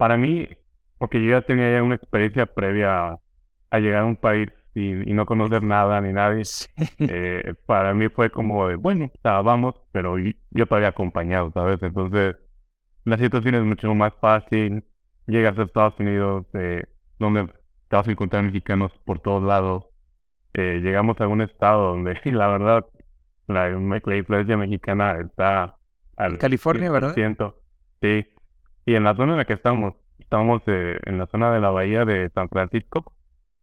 [0.00, 0.48] para mí,
[0.96, 3.18] porque yo ya tenía ya una experiencia previa
[3.70, 6.42] a, llegar a un país y, y no conocer nada ni nadie,
[7.00, 11.82] eh, para mí fue como de, bueno, vamos, pero yo todavía acompañado, ¿sabes?
[11.82, 12.34] Entonces,
[13.04, 14.84] la situación es mucho más fácil.
[15.26, 16.82] Llegas a Estados Unidos, eh,
[17.18, 17.48] donde
[17.88, 19.84] te vas a encontrar mexicanos por todos lados.
[20.54, 22.86] Eh, llegamos a un estado donde, la verdad,
[23.48, 25.76] la, la influencia mexicana está
[26.16, 27.14] al California, ¿verdad?
[27.14, 27.54] 100%.
[28.00, 28.39] Sí.
[28.86, 31.70] Y en la zona en la que estamos, estamos eh, en la zona de la
[31.70, 33.14] bahía de San Francisco.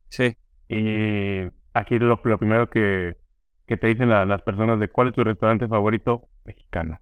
[0.09, 0.37] Sí.
[0.69, 1.41] Y
[1.73, 3.17] aquí lo, lo primero que,
[3.65, 6.99] que te dicen la- las personas de cuál es tu restaurante favorito, mexicano.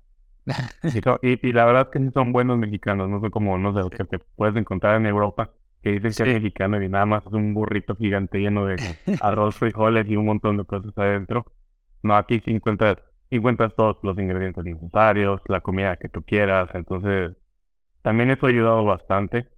[0.94, 3.74] Y, so- y, y la verdad que sí son buenos mexicanos, no son como, no
[3.74, 5.52] sé, lo que te puedes encontrar en Europa,
[5.84, 8.82] que dicen que es mexicano y nada más es un burrito gigante lleno de
[9.20, 11.46] arroz, frijoles y un montón de cosas adentro.
[12.04, 12.98] No, aquí sí encuentras,
[13.32, 17.34] encuentras todos los ingredientes necesarios, la comida que tú quieras, entonces
[18.06, 19.50] también eso ha ayudado bastante.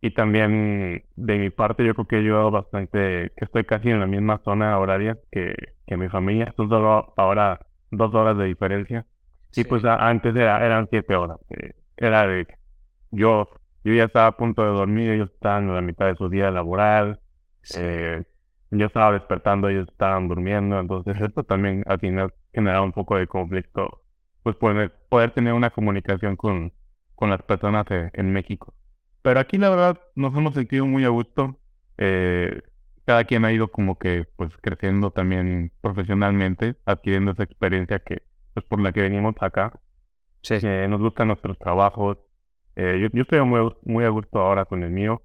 [0.00, 4.00] Y también de mi parte yo creo que ha ayudado bastante que estoy casi en
[4.00, 5.54] la misma zona horaria que,
[5.86, 9.06] que mi familia, son solo ahora dos horas de diferencia.
[9.56, 11.38] Y pues antes era, eran siete horas.
[11.50, 12.46] eh, Era de
[13.10, 13.48] yo,
[13.84, 16.50] yo ya estaba a punto de dormir, ellos estaban en la mitad de su día
[16.50, 17.20] laboral.
[17.70, 18.24] eh,
[18.70, 20.78] yo estaba despertando, ellos estaban durmiendo.
[20.80, 24.02] Entonces esto también al final generaba un poco de conflicto.
[24.42, 26.72] Pues poder, poder tener una comunicación con,
[27.18, 28.74] con las personas en México.
[29.22, 31.58] Pero aquí la verdad nos hemos sentido muy a gusto.
[31.98, 32.62] eh,
[33.04, 38.22] cada quien ha ido como que pues creciendo también profesionalmente, adquiriendo esa experiencia que
[38.54, 39.72] pues por la que venimos acá
[40.42, 40.58] Sí.
[40.88, 42.18] nos gustan nuestros trabajos.
[42.76, 45.22] Eh, yo, yo estoy muy, muy a gusto ahora con el mío.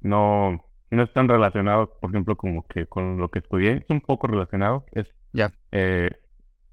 [0.00, 3.72] No, no es tan relacionado, por ejemplo, como que con lo que estudié.
[3.78, 4.84] Es un poco relacionado.
[4.92, 5.52] Es Ya.
[5.72, 6.10] eh,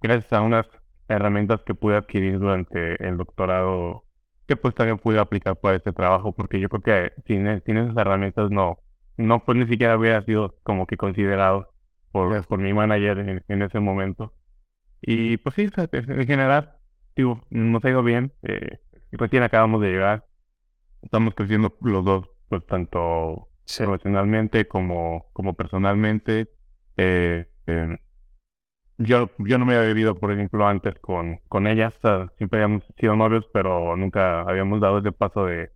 [0.01, 0.65] gracias a unas
[1.09, 4.05] herramientas que pude adquirir durante el doctorado,
[4.47, 7.77] que pues también pude aplicar para este trabajo, porque yo creo que sin, e- sin
[7.77, 8.79] esas herramientas no,
[9.17, 11.73] no pues ni siquiera hubiera sido como que considerado
[12.11, 14.33] por, por mi manager en, en ese momento.
[15.01, 16.73] Y pues sí, en general,
[17.15, 18.33] digo, nos ha ido bien.
[18.43, 18.79] Eh,
[19.11, 20.25] recién acabamos de llegar.
[21.01, 23.83] Estamos creciendo los dos, pues tanto Sí.
[23.83, 26.49] profesionalmente como, como personalmente.
[26.97, 27.97] Eh, eh,
[28.97, 31.93] yo, yo no me había vivido, por ejemplo, antes con, con ella.
[31.97, 35.71] o sea, siempre habíamos sido novios, pero nunca habíamos dado ese paso de,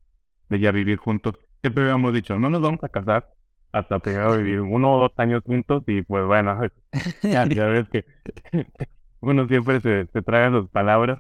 [0.50, 1.36] de ya vivir juntos.
[1.62, 3.30] Siempre habíamos dicho, no nos vamos a casar
[3.72, 6.60] hasta primero vivir uno o dos años juntos y pues bueno,
[7.30, 8.06] ya, ya ves que
[9.22, 11.20] uno siempre se, se traga sus palabras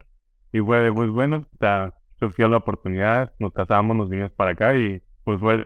[0.51, 4.51] y fue de, pues bueno, o sea, surgió la oportunidad, nos casamos, nos vinimos para
[4.51, 5.65] acá y pues fue,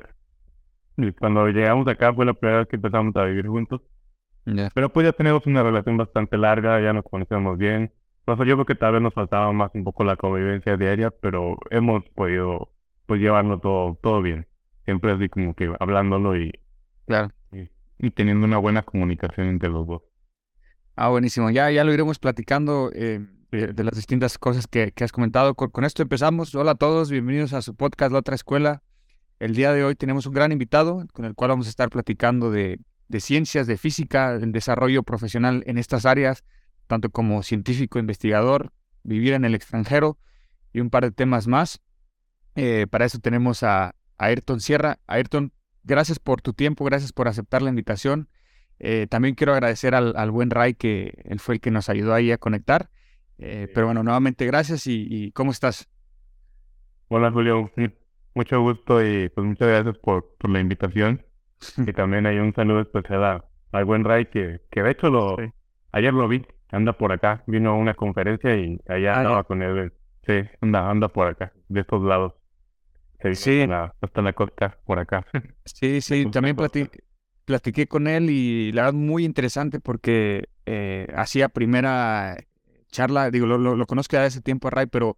[0.98, 3.82] y cuando llegamos acá fue la primera vez que empezamos a vivir juntos.
[4.74, 7.92] Pero pues ya tenemos una relación bastante larga, ya nos conocemos bien.
[8.28, 11.58] Eso yo creo que tal vez nos faltaba más un poco la convivencia diaria, pero
[11.70, 12.72] hemos podido
[13.06, 14.48] pues llevarlo todo, todo bien.
[14.86, 16.52] Siempre así como que hablándolo y,
[17.08, 17.30] Claro.
[17.52, 17.70] y,
[18.00, 20.02] y teniendo una buena comunicación entre los dos.
[20.96, 21.50] Ah, buenísimo.
[21.50, 23.20] Ya, ya lo iremos platicando eh,
[23.52, 25.54] de, de las distintas cosas que, que has comentado.
[25.56, 26.54] Con, con esto empezamos.
[26.56, 28.82] Hola a todos, bienvenidos a su podcast La Otra Escuela.
[29.40, 32.50] El día de hoy tenemos un gran invitado con el cual vamos a estar platicando
[32.52, 36.44] de, de ciencias, de física, del desarrollo profesional en estas áreas,
[36.88, 38.72] tanto como científico, investigador,
[39.04, 40.18] vivir en el extranjero
[40.74, 41.82] y un par de temas más.
[42.56, 45.00] Eh, para eso tenemos a, a Ayrton Sierra.
[45.08, 45.52] Ayrton,
[45.84, 48.30] gracias por tu tiempo, gracias por aceptar la invitación.
[48.80, 52.14] Eh, también quiero agradecer al, al buen Ray que él fue el que nos ayudó
[52.14, 52.90] ahí a conectar.
[53.38, 55.90] Eh, pero bueno, nuevamente gracias y, y ¿cómo estás?
[57.08, 57.72] Hola Julio,
[58.34, 61.24] mucho gusto y pues muchas gracias por, por la invitación.
[61.78, 65.36] Y también hay un saludo especial a- al buen Ray que, que de hecho lo,
[65.38, 65.44] Sí.
[65.92, 69.62] ayer lo vi, anda por acá, vino a una conferencia y allá Ah, andaba con
[69.64, 69.94] él.
[70.26, 72.34] Sí, anda, anda por acá, de estos lados.
[73.24, 73.62] Vino Sí.
[73.62, 75.26] hasta la- hasta la costa por acá.
[75.66, 76.90] Sí, sí, también plati-
[77.46, 82.38] platiqué con él y la verdad muy interesante porque eh, hacía primera
[82.92, 85.18] charla, digo, lo, lo, lo conozco ya de hace tiempo a Ray, pero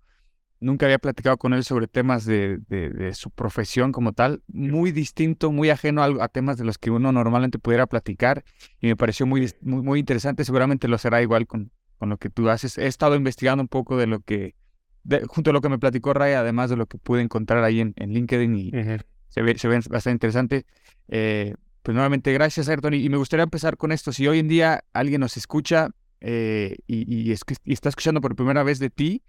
[0.59, 4.91] nunca había platicado con él sobre temas de, de, de su profesión como tal, muy
[4.91, 8.43] distinto, muy ajeno a, a temas de los que uno normalmente pudiera platicar
[8.81, 12.29] y me pareció muy, muy, muy interesante, seguramente lo será igual con, con lo que
[12.29, 12.77] tú haces.
[12.77, 14.55] He estado investigando un poco de lo que,
[15.03, 17.79] de- junto a lo que me platicó Ray, además de lo que pude encontrar ahí
[17.79, 18.97] en, en LinkedIn y Ujú.
[19.29, 20.65] se ve, se ve bastante interesante.
[21.07, 22.93] Eh, pues nuevamente, gracias, Ayrton.
[22.95, 24.11] Y, y me gustaría empezar con esto.
[24.11, 25.89] Si hoy en día alguien nos escucha
[26.19, 29.21] eh, y, y es y está escuchando por primera vez de ti,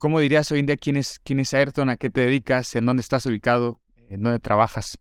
[0.00, 1.90] ¿cómo dirías hoy en día quién es, quién es Ayrton?
[1.90, 2.74] ¿A qué te dedicas?
[2.76, 3.80] ¿En dónde estás ubicado?
[4.10, 4.98] ¿En dónde trabajas?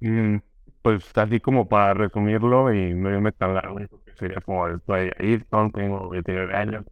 [0.00, 0.38] Mm,
[0.82, 3.78] Pues así como para resumirlo y no irme tan largo,
[4.18, 6.84] sería como estoy Ayrton, tengo 29 años.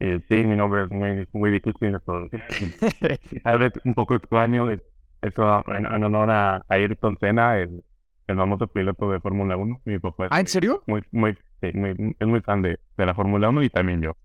[0.00, 2.44] Eh, sí, mi nombre es muy, muy difícil de pronunciar.
[3.42, 4.82] Tal vez un poco extraño, es-
[5.22, 7.84] eso en, en honor a Ayrton Senna, el,
[8.26, 9.80] el famoso piloto de Fórmula 1.
[9.84, 10.86] Mi papá es ah, ¿en serio?
[10.86, 14.16] muy, muy, sí, muy- es muy fan de, de la Fórmula 1 y también yo.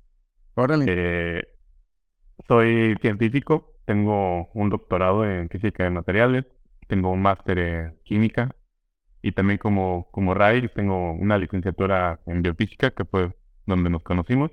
[0.55, 0.87] Órale.
[0.87, 1.43] Eh,
[2.47, 6.45] soy científico, tengo un doctorado en física de materiales,
[6.87, 8.55] tengo un máster en química
[9.21, 13.35] y también como, como Ray tengo una licenciatura en biofísica que fue
[13.67, 14.51] donde nos conocimos.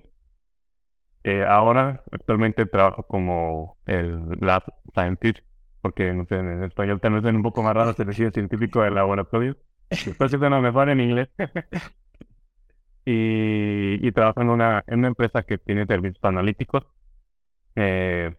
[1.24, 5.38] Eh, ahora actualmente trabajo como el lab scientist
[5.80, 6.20] porque en
[6.64, 9.56] español también es un poco más raro se decide científico de laboratorio.
[10.04, 11.28] Después se suena mejor en inglés.
[13.04, 16.84] y, y trabajo en una, en una empresa que tiene servicios analíticos.
[17.76, 18.34] Eh,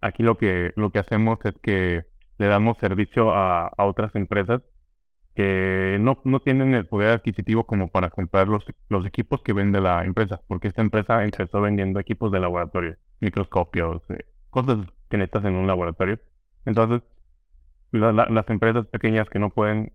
[0.00, 2.04] aquí lo que, lo que hacemos es que
[2.38, 4.62] le damos servicio a, a otras empresas
[5.34, 9.80] que no, no tienen el poder adquisitivo como para comprar los, los equipos que vende
[9.80, 14.78] la empresa, porque esta empresa empezó vendiendo equipos de laboratorio, microscopios, eh, cosas
[15.10, 16.20] que necesitas en un laboratorio.
[16.64, 17.02] Entonces,
[17.92, 19.92] la- la- las empresas pequeñas que no pueden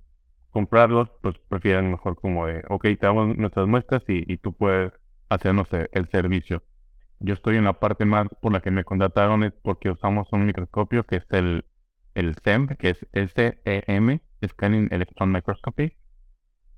[0.52, 4.94] comprarlos, pues prefieren mejor como de, ok, te damos nuestras muestras y, y tú puedes
[5.30, 6.64] hacernos el, el servicio.
[7.24, 10.46] Yo estoy en la parte más por la que me contrataron es porque usamos un
[10.46, 11.66] microscopio que es el,
[12.16, 15.94] el SEM, que es SEM, Scanning Electron Microscopy.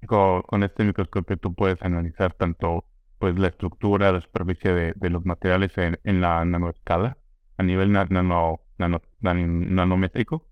[0.07, 2.85] Con, este microscopio tú puedes analizar tanto
[3.19, 7.17] pues la estructura, la superficie de, los materiales en, la nanoescala,
[7.57, 10.47] a nivel na- nano, nano, nan- nanométrico.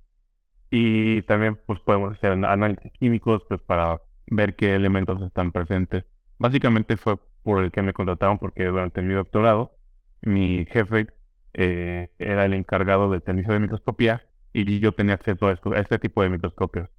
[0.70, 6.06] Y también pues podemos hacer an- análisis químicos pues para ver qué elementos están presentes.
[6.40, 9.78] Básicamente fue por el que me contrataron porque durante mi doctorado
[10.22, 11.08] mi jefe
[11.54, 14.24] eh, era el encargado del servicio de microscopía
[14.54, 16.90] y yo tenía acceso a, esto- a este tipo de microscopios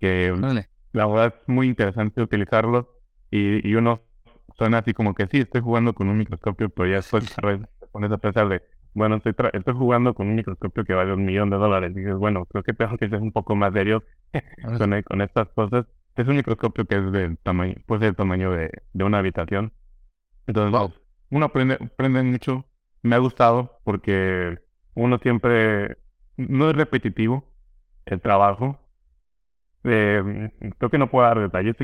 [0.00, 0.70] que Órale.
[0.92, 2.86] la verdad es muy interesante utilizarlos
[3.30, 4.02] y, y uno
[4.56, 7.02] suena así como que sí, estoy jugando con un microscopio, pero ya
[7.80, 8.62] te pones a pensar de,
[8.94, 11.92] bueno, estoy, tra- estoy jugando con un microscopio que vale un millón de dólares.
[11.94, 14.04] Y dices, bueno, creo que tengo que ser un poco más serio
[14.76, 15.86] con, con estas cosas.
[16.16, 19.72] Es un microscopio que es del tamaño, puede ser el tamaño de, de una habitación.
[20.46, 20.92] Entonces, Wow.
[21.30, 22.66] uno aprende, aprende mucho.
[23.02, 24.58] Me ha gustado porque
[24.94, 25.98] uno siempre,
[26.36, 27.44] no es repetitivo
[28.06, 28.78] el trabajo.
[29.84, 31.76] Eh, creo que no puedo dar detalles.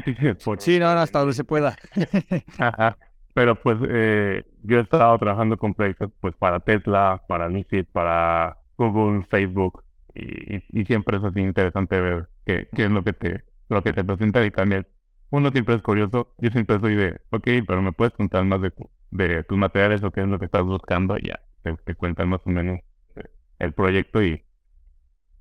[0.58, 1.76] Sí, no, no, hasta donde se pueda.
[2.58, 2.98] Ajá.
[3.34, 8.58] Pero pues eh, yo he estado trabajando con proyectos pues para Tesla, para Lucid, para
[8.78, 9.84] Google, Facebook
[10.14, 13.82] y, y- y siempre es así interesante ver qué, qué es lo que te lo
[13.82, 14.86] que te presenta y también
[15.30, 18.72] uno siempre es curioso, yo siempre soy de, ok, pero me puedes contar más de,
[19.10, 22.28] de tus materiales o qué es lo que estás buscando y ya te, te cuentan
[22.28, 22.80] más o menos
[23.16, 23.24] eh,
[23.58, 24.42] el proyecto y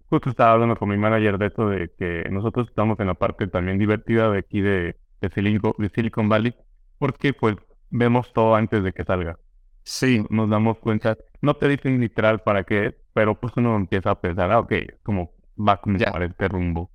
[0.09, 3.47] justo estaba hablando con mi manager de esto de que nosotros estamos en la parte
[3.47, 6.55] también divertida de aquí de, de Silicon, de Silicon Valley
[6.97, 7.55] porque pues
[7.89, 9.37] vemos todo antes de que salga.
[9.83, 14.11] Sí, Nos damos cuenta, no te dicen literal para qué es, pero pues uno empieza
[14.11, 14.73] a pensar, ah, ok,
[15.03, 16.11] como va como Ya.
[16.11, 16.89] para este rumbo.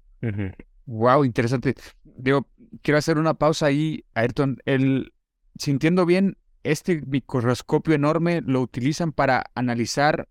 [0.87, 1.75] wow, interesante.
[2.03, 2.49] Digo,
[2.83, 4.59] quiero hacer una pausa ahí, Ayrton.
[4.65, 5.13] El,
[5.57, 10.29] sintiendo bien, este microscopio enorme lo utilizan para analizar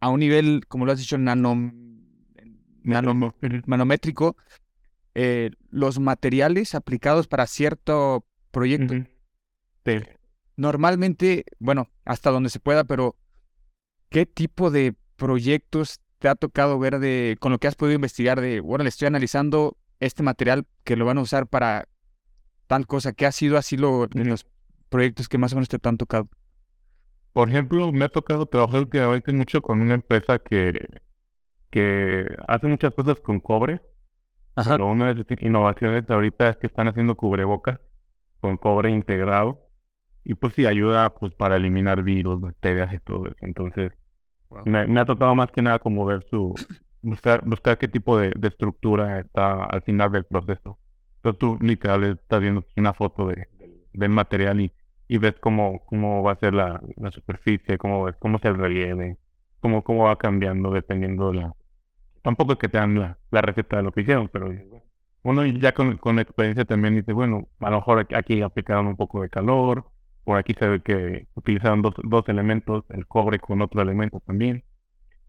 [0.00, 1.54] a un nivel, como lo has dicho, nano,
[2.82, 3.34] nano-
[3.66, 4.36] manométrico,
[5.14, 8.94] eh, los materiales aplicados para cierto proyecto.
[9.84, 10.00] Sí.
[10.56, 13.16] Normalmente, bueno, hasta donde se pueda, pero
[14.10, 18.40] ¿qué tipo de proyectos te ha tocado ver de, con lo que has podido investigar
[18.40, 21.88] de, bueno, le estoy analizando este material que lo van a usar para
[22.66, 23.12] tal cosa?
[23.12, 24.46] ¿Qué ha sido así lo, en los
[24.92, 26.28] proyectos que más o menos te han tocado?
[27.32, 30.86] Por ejemplo, me ha tocado trabajar últimamente mucho con una empresa que,
[31.70, 33.82] que hace muchas cosas con cobre.
[34.56, 34.78] Ajá.
[34.78, 37.80] Pero una de sus innovaciones ahorita es que están haciendo cubrebocas
[38.40, 39.60] con cobre integrado.
[40.24, 43.36] Y pues sí, ayuda pues para eliminar virus, bacterias y todo eso.
[43.42, 43.92] Entonces,
[44.50, 44.64] Wow.
[44.64, 46.60] me, me ha tocado más que nada como ver su,
[47.02, 50.78] buscar, buscar qué tipo de, de estructura está al final del proceso.
[51.16, 53.48] Entonces tú literal estás viendo una foto de,
[53.92, 54.72] del material y,
[55.14, 59.18] y ves cómo, cómo va a ser la, la superficie, cómo, cómo es el relieve,
[59.60, 61.54] cómo, cómo va cambiando dependiendo de la...
[62.22, 64.50] Tampoco es que te dan la, la receta de lo que hicieron, pero
[65.22, 69.22] uno ya con, con experiencia también dice, bueno, a lo mejor aquí- aplicaron un poco
[69.22, 69.86] de calor,
[70.24, 74.64] por aquí se ve que utilizaron dos, dos elementos, el cobre con otro elemento también.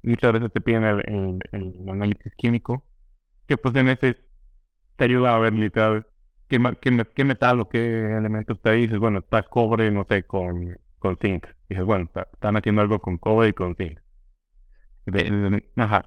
[0.04, 2.86] Muchas veces te piden el, el- el análisis químico,
[3.48, 4.18] que pues en ese
[4.98, 6.08] te ayuda a ver literal
[6.60, 8.82] qué, qué, qué metal o qué elemento está ahí.
[8.82, 11.46] Dices, bueno, está cobre, no sé, con, con zinc.
[11.70, 14.00] Dices, bueno, está- están haciendo algo con cobre y con zinc.
[15.06, 16.06] De- de- ajá.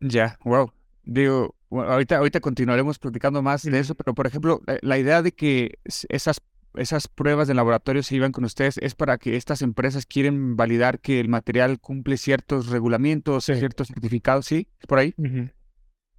[0.00, 0.70] Ya, wow.
[1.04, 5.22] Digo, bueno, ahorita, ahorita continuaremos platicando más de eso, pero por ejemplo, eh, la idea
[5.22, 6.40] de que esas,
[6.74, 11.00] esas pruebas de laboratorio se iban con ustedes es para que estas empresas quieren validar
[11.00, 13.54] que el material cumple ciertos regulamientos, Sí.
[13.56, 14.68] ciertos certificados, ¿sí?
[14.80, 15.14] ¿Es por ahí?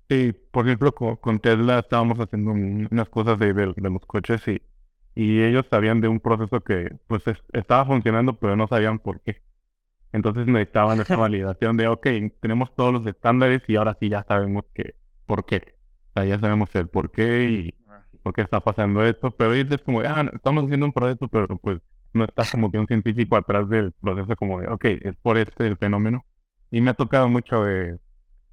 [0.09, 4.05] Sí, por ejemplo, con, con Tesla estábamos haciendo un- unas cosas de, de- de los
[4.05, 4.61] coches y,
[5.15, 9.19] y ellos sabían de un proceso que pues es- estaba funcionando, pero no sabían por
[9.21, 9.41] qué.
[10.13, 12.07] Entonces necesitaban esa validación de, ok,
[12.41, 14.95] tenemos todos los estándares y ahora sí ya sabemos que,
[15.25, 15.75] por qué.
[16.15, 19.71] O sea, ya sabemos el por qué y por qué está pasando esto, pero ellos
[19.73, 21.79] es como, ah, no, estamos haciendo un proceso, pero pues
[22.13, 25.67] no está como que un científico atrás del proceso como de, ok, es por este
[25.67, 26.25] el fenómeno.
[26.71, 27.99] Y me ha tocado mucho de,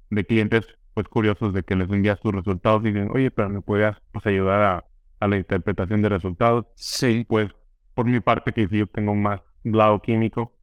[0.09, 3.61] de clientes pues curiosos de que les envías tus resultados y dicen, oye, pero me
[3.61, 4.85] podrías pues ayudar a,
[5.21, 6.67] a la interpretación de resultados.
[6.75, 7.27] Sí.
[7.27, 7.51] Pues
[7.95, 10.53] por mi parte que si yo tengo más lado químico,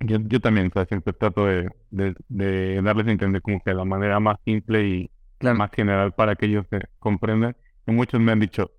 [0.00, 3.74] yo, yo también, o sea, siempre trato de, de, de darles a entender como que
[3.74, 5.58] la manera más simple y Claro.
[5.58, 7.56] más general para que ellos se comprendan.
[7.86, 8.72] Y muchos me han dicho,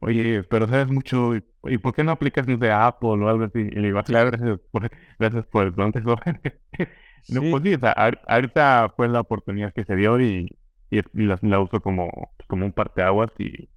[0.00, 3.60] oye, pero sabes mucho, ¿y, por qué no aplicas de Apple o algo así?
[3.60, 4.30] Y le digo, "Ah, Claro.
[4.30, 5.74] gracias por, gracias por el.
[7.28, 7.50] No, Sí.
[7.50, 10.48] pues sí, o sea, ahor- ahorita fue la oportunidad que se dio y,
[10.90, 12.10] y, la, la uso como,
[12.48, 13.68] como un parteaguas y,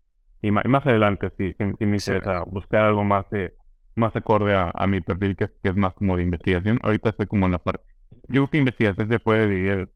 [0.42, 3.54] y ma- más adelante sí, sí, sí me interesa buscar algo más de,
[3.96, 6.80] más acorde a, a mi perfil que, es- que es más como de investigación.
[6.84, 7.84] Ahorita estoy como en la parte,
[8.30, 9.90] yo creo que investigación se puede dividir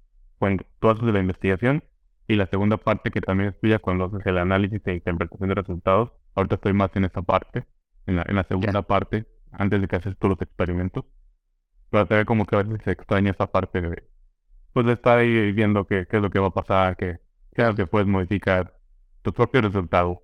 [0.79, 1.83] tú haces de la investigación
[2.27, 5.55] y la segunda parte que también es tuya cuando haces el análisis e interpretación de
[5.55, 6.11] resultados.
[6.35, 7.65] Ahorita estoy más en esa parte,
[8.07, 11.05] en la, en la segunda parte, antes de que haces tú los experimentos.
[11.91, 14.03] Pero te ve como que a veces se extraña esa parte de,
[14.73, 17.19] pues de estar ahí viendo qué, qué es lo que va a pasar, qué,
[17.55, 18.77] qué es lo que puedes modificar,
[19.23, 20.23] tu propio resultado.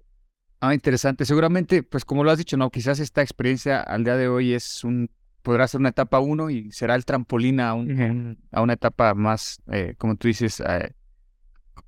[0.59, 1.25] Ah, interesante.
[1.25, 4.83] Seguramente, pues como lo has dicho, no, quizás esta experiencia al día de hoy es
[4.83, 5.09] un,
[5.43, 9.13] podrá ser una etapa uno y será el trampolín a, un- un- a una etapa
[9.13, 10.93] más, eh, como tú dices, eh,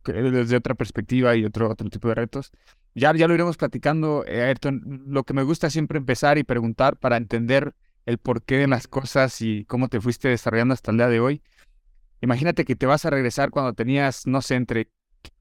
[0.06, 2.52] desde otra perspectiva y otro, otro tipo de retos.
[2.96, 5.04] Ya, ya lo iremos platicando, eh, Ayrton.
[5.08, 7.74] Lo que me gusta es siempre empezar y preguntar para entender
[8.10, 11.42] el porqué de las cosas y cómo te fuiste desarrollando hasta el día de hoy.
[12.22, 14.90] Imagínate que te vas a regresar cuando tenías, no sé, entre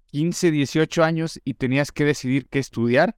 [0.06, 3.16] 15, 18 años y tenías que decidir qué estudiar.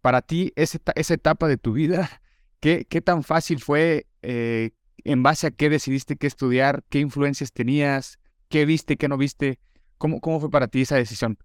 [0.00, 2.20] Para ti, esa, esa etapa de tu vida,
[2.60, 4.06] ¿qué, qué tan fácil fue?
[4.22, 4.72] eh,
[5.04, 6.82] ¿En base a qué decidiste qué estudiar?
[6.88, 8.18] ¿Qué influencias tenías?
[8.48, 9.58] ¿Qué viste, qué no viste?
[9.98, 11.38] ¿Cómo, cómo fue para ti esa decisión?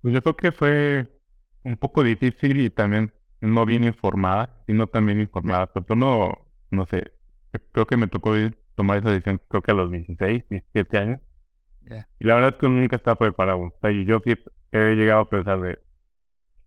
[0.00, 1.20] Pues yo creo que fue
[1.64, 5.68] un poco difícil y también no bien informada, sino también informada.
[5.72, 6.32] Pero no,
[6.70, 7.12] no sé,
[7.72, 11.20] creo que me tocó ir- tomar esa decisión creo que a los 16, 17 años.
[12.20, 13.60] Y la verdad es que nunca está preparado.
[13.60, 14.34] O sea, yo sí
[14.72, 15.80] he llegado a pensar de...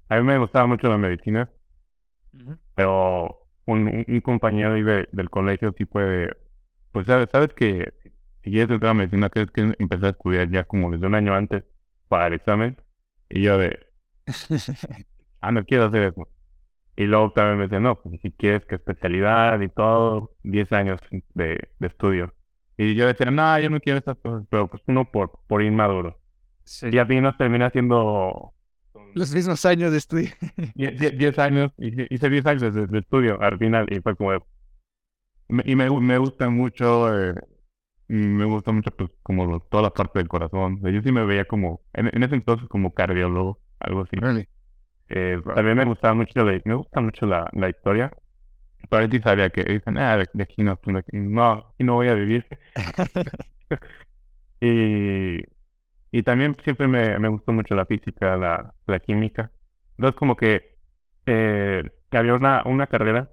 [0.10, 1.50] A mí me gustaba mucho la medicina,
[2.75, 6.36] pero un, un- un compañero ahí de- del colegio sí puede...
[6.91, 7.94] Pues sabes, sabes que
[8.44, 11.34] si quieres entrar a medicina tienes que empezar a estudiar ya como desde un año
[11.36, 11.63] antes
[12.08, 12.77] para el examen.
[13.29, 13.79] Y yo de...
[15.41, 16.27] ah, no quiero hacer eso.
[16.96, 21.00] Y luego también me dice, no, pues si quieres que especialidad y todo, 10 años
[21.34, 22.34] de, de estudio.
[22.78, 26.20] Y yo decía, no, yo no quiero esas cosas, pero pues uno por, por inmaduro.
[26.90, 28.54] Y al final termina haciendo
[29.14, 30.30] Los mismos años de estudio.
[30.75, 34.32] 10 años, hice hice 10 años de, de estudio al final y fue como,
[35.48, 37.36] y me, me gusta mucho, eh,
[38.08, 40.78] me gusta mucho pues como toda la parte del corazón.
[40.80, 44.18] O sea, yo sí me veía como, en, en ese entonces como cardiólogo, algo así.
[44.20, 44.48] Really?
[45.09, 48.12] Eh, también me gustaba mucho la, me gusta mucho la, la historia.
[48.89, 51.95] Pero sí sabía que dicen, ah, de, de aquí no, de aquí no, aquí no
[51.95, 52.47] voy a vivir.
[54.62, 55.39] y,
[56.12, 59.51] y también siempre me, me gustó mucho la física, la, la química.
[59.97, 60.77] Entonces como que
[61.27, 63.31] eh, que había una, una carrera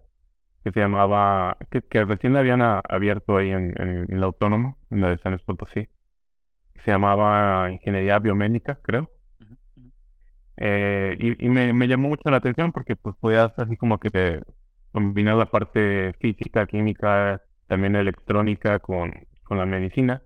[0.65, 4.27] que se llamaba, que, que recién la habían a- abierto ahí en, en, en la
[4.27, 5.89] Autónoma, en la de San Luis Potosí.
[6.85, 9.11] Se llamaba Ingeniería Biomédica, creo.
[10.65, 14.11] Eh, y y me, me llamó mucho la atención porque pues podías así como que
[14.11, 14.43] te
[14.93, 19.13] combinar la parte física, química, también electrónica con,
[19.45, 20.23] con la medicina.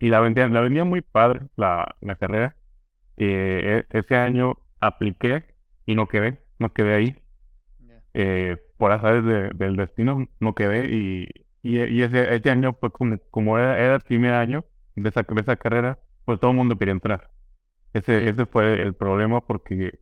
[0.00, 2.56] Y la vendía, la vendía muy padre la, la carrera.
[3.18, 5.44] Eh, e- ese año apliqué
[5.86, 7.16] y no quedé, no quedé ahí.
[8.14, 11.28] Eh, por azares de- del destino, no quedé y,
[11.62, 14.64] y, y ese, ese año, pues como, como era, era el primer año
[14.96, 17.30] de esa, de esa carrera, pues todo el mundo quería entrar.
[17.92, 19.98] Ese, ese fue el problema porque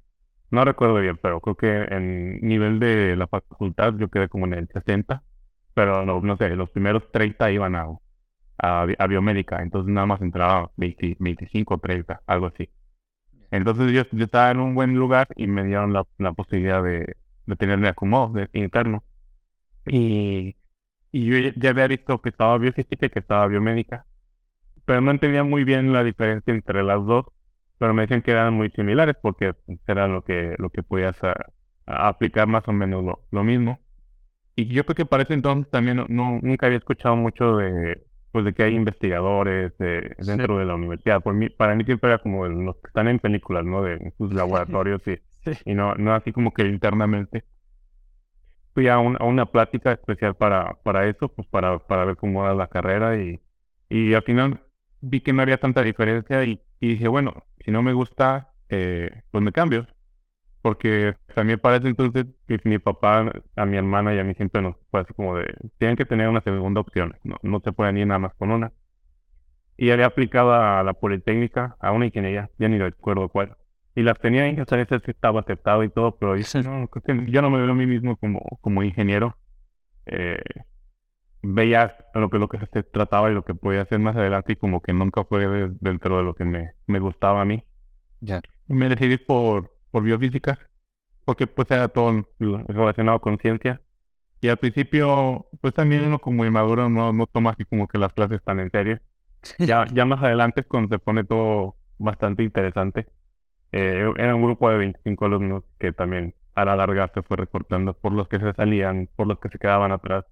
[0.50, 4.54] no recuerdo bien, pero creo que en nivel de la facultad yo quedé como en
[4.54, 5.22] el 60,
[5.74, 7.86] pero no, no sé, los primeros 30 iban a,
[8.58, 12.70] a, a biomédica, entonces nada más entraba 20 25 o 30, algo así.
[13.50, 17.16] Entonces yo, yo estaba en un buen lugar y me dieron la, la posibilidad de,
[17.46, 19.04] de tenerme acomodo de interno.
[19.86, 20.56] Y,
[21.12, 24.06] y yo ya había visto que estaba biofísica y que estaba biomédica,
[24.84, 27.26] pero no entendía muy bien la diferencia entre las dos,
[27.80, 31.22] pero me decían que eran muy similares porque pues, era lo que, lo que podías
[31.24, 31.34] a-
[31.86, 33.80] a aplicar más o menos lo, lo mismo.
[34.56, 38.02] Y yo creo que para ese entonces también no, no- nunca había escuchado mucho de,
[38.32, 41.22] pues de que hay investigadores eh, dentro de la universidad.
[41.22, 43.82] Por mí, para mí siempre era como los que están en películas, ¿no?
[43.82, 45.18] De sus laboratorios y,
[45.70, 47.44] y no, no así como que internamente.
[48.74, 52.44] Fui a, un- a una plática especial para, para eso, pues para, para ver cómo
[52.44, 53.40] era la carrera y,
[53.88, 54.62] y al final
[55.00, 59.22] vi que no había tanta diferencia y, y dije, bueno, si no me gusta, eh,
[59.30, 59.86] pues me cambio.
[60.62, 64.62] Porque también para ese entonces mi, mi papá, a mi hermana y a mí siempre
[64.62, 67.98] nos fue así como de, tienen que tener una segunda opción, no, no se pueden
[67.98, 68.72] ir nada más con una.
[69.76, 73.56] Y había aplicado a la Politécnica, a una ingeniería, ya ni recuerdo cuál.
[73.94, 76.88] Y las tenía sea, ese estaba aceptado y todo, pero yo, no,
[77.26, 79.36] yo no me veo a mí mismo como, como ingeniero.
[80.06, 80.38] Eh,
[81.42, 84.56] veía lo que, lo que se trataba y lo que podía hacer más adelante y
[84.56, 87.64] como que nunca fue de- dentro de lo que me, me gustaba a mí.
[88.22, 88.40] Ya.
[88.68, 90.58] Me decidí por, por biofísica,
[91.24, 93.82] porque pues era todo relacionado con ciencia.
[94.40, 98.12] Y al principio, pues también uno como inmaduro no, no toma así como que las
[98.14, 99.00] clases tan en serio.
[99.64, 103.08] Ya, ya más adelante es cuando se pone todo bastante interesante.
[103.72, 107.94] Eh, era un grupo de 25 alumnos que también a la larga se fue recortando
[107.94, 110.24] por los que se salían, por los que se quedaban atrás.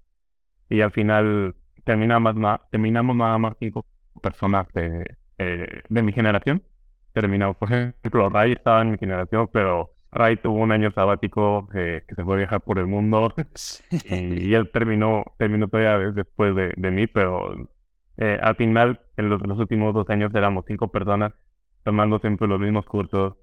[0.69, 3.85] Y al final terminamos, na- terminamos nada más cinco
[4.21, 6.63] personas de, eh, de mi generación.
[7.13, 12.03] Terminamos, por ejemplo, Ray estaba en mi generación, pero Ray tuvo un año sabático eh,
[12.07, 13.33] que se fue a viajar por el mundo
[14.03, 17.55] y, y él terminó, terminó todavía de- después de, de mí, pero
[18.17, 21.33] eh, al final, en los, los últimos dos años éramos cinco personas
[21.83, 23.35] tomando siempre los mismos cursos,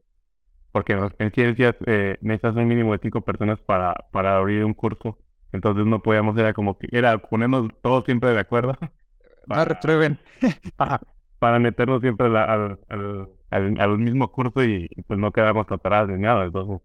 [0.73, 4.75] porque en, en ciencias eh, necesitas un mínimo de cinco personas para, para abrir un
[4.75, 5.19] curso,
[5.57, 8.77] entonces no podíamos, era como que, era ponernos todos siempre de acuerdo
[9.47, 10.19] No reprueben.
[10.79, 11.01] Ajá,
[11.39, 16.09] para meternos siempre la- al, al, al, al mismo curso y, pues no quedarnos atrás
[16.09, 16.45] ni nada.
[16.47, 16.81] Entonces,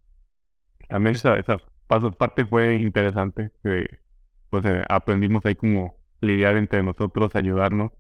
[0.90, 1.58] también esa, esa
[1.88, 3.88] paso- parte fue interesante, que
[4.50, 7.92] pues eh, aprendimos ahí como lidiar entre nosotros, ayudarnos,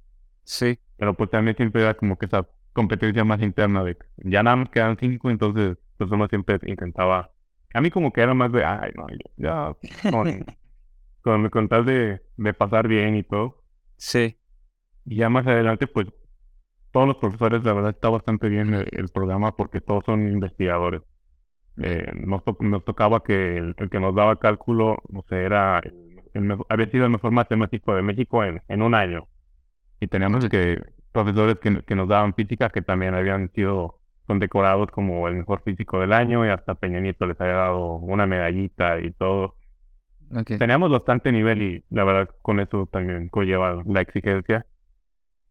[0.43, 0.79] Sí.
[0.97, 4.69] pero pues también siempre era como que esa competencia más interna de ya nada más
[4.69, 7.31] quedan cinco, entonces pues uno siempre intentaba,
[7.73, 9.07] a mí como que era más de, ay, no,
[9.37, 9.75] ya,
[10.09, 10.45] con,
[11.21, 13.63] con, con tal de, de pasar bien y todo.
[13.97, 14.37] Sí.
[15.05, 16.07] Y ya más adelante, pues,
[16.91, 21.03] todos los profesores, la verdad, está bastante bien el, el programa porque todos son investigadores.
[21.77, 25.79] Eh, nos, to- nos tocaba que el, el que nos daba cálculo, no sé, era
[25.79, 29.27] el, el había sido el mejor matemático de México en, en un año.
[29.99, 30.81] Y teníamos que
[31.11, 35.99] profesores que, que nos daban física que también habían sido condecorados como el mejor físico
[35.99, 39.55] del año y hasta Peña Nieto les había dado una medallita y todo.
[40.57, 44.65] Teníamos bastante nivel y la verdad con eso también conlleva la exigencia.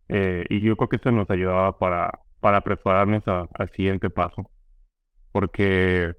[0.08, 4.50] Eh, y yo creo que eso nos ayudaba para, para prepararnos al siguiente paso.
[5.32, 6.16] Porque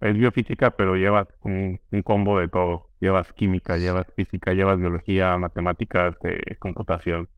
[0.00, 2.90] es biofísica, pero llevas un, combo de todo.
[3.00, 7.28] Llevas química, llevas física, llevas biología, matemáticas, eh, computación.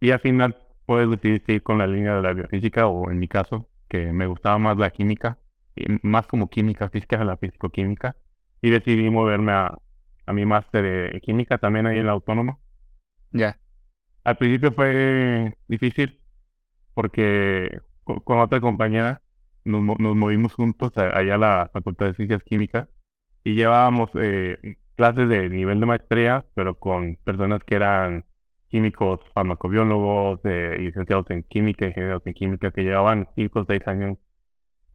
[0.00, 3.18] Y al final puedes decidir si ir con la línea de la biofísica o en
[3.18, 5.38] mi caso, que me gustaba más la química,
[6.02, 8.16] más como química física que la físico-química
[8.62, 9.78] y decidí moverme a,
[10.26, 12.58] a mi máster de química también ahí en la autónoma.
[13.32, 13.58] Ya.
[14.24, 16.20] Al principio fue difícil
[16.94, 19.22] porque co- con, otra compañera
[19.64, 22.88] nos, nos movimos juntos allá a la Facultad de Ciencias Químicas
[23.44, 28.26] y llevábamos eh, clases de nivel de maestría, pero con personas que eran
[28.68, 34.18] químicos, farmacobiólogos, eh, licenciados en química, ingenieros en química, que llevaban 5 o 6 años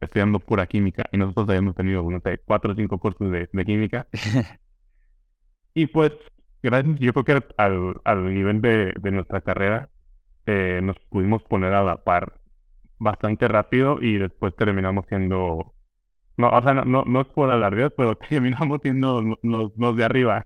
[0.00, 3.64] estudiando pura química y nosotros habíamos tenido, no sé, 4 o 5 cursos de, de
[3.64, 4.08] química.
[5.74, 6.12] Y pues,
[6.62, 9.90] gracias, yo creo que al, al nivel de, de nuestra carrera
[10.46, 12.40] eh, nos pudimos poner a la par
[12.98, 15.74] bastante rápido y después terminamos siendo,
[16.38, 19.96] no, o sea, no, no, no es por alardear, pero terminamos siendo lo- los, los
[19.96, 20.44] de arriba.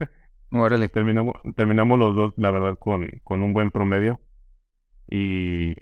[0.53, 0.89] Órale.
[0.91, 4.21] Terminamos, terminamos los dos, la verdad, con, con un buen promedio.
[5.11, 5.75] Y,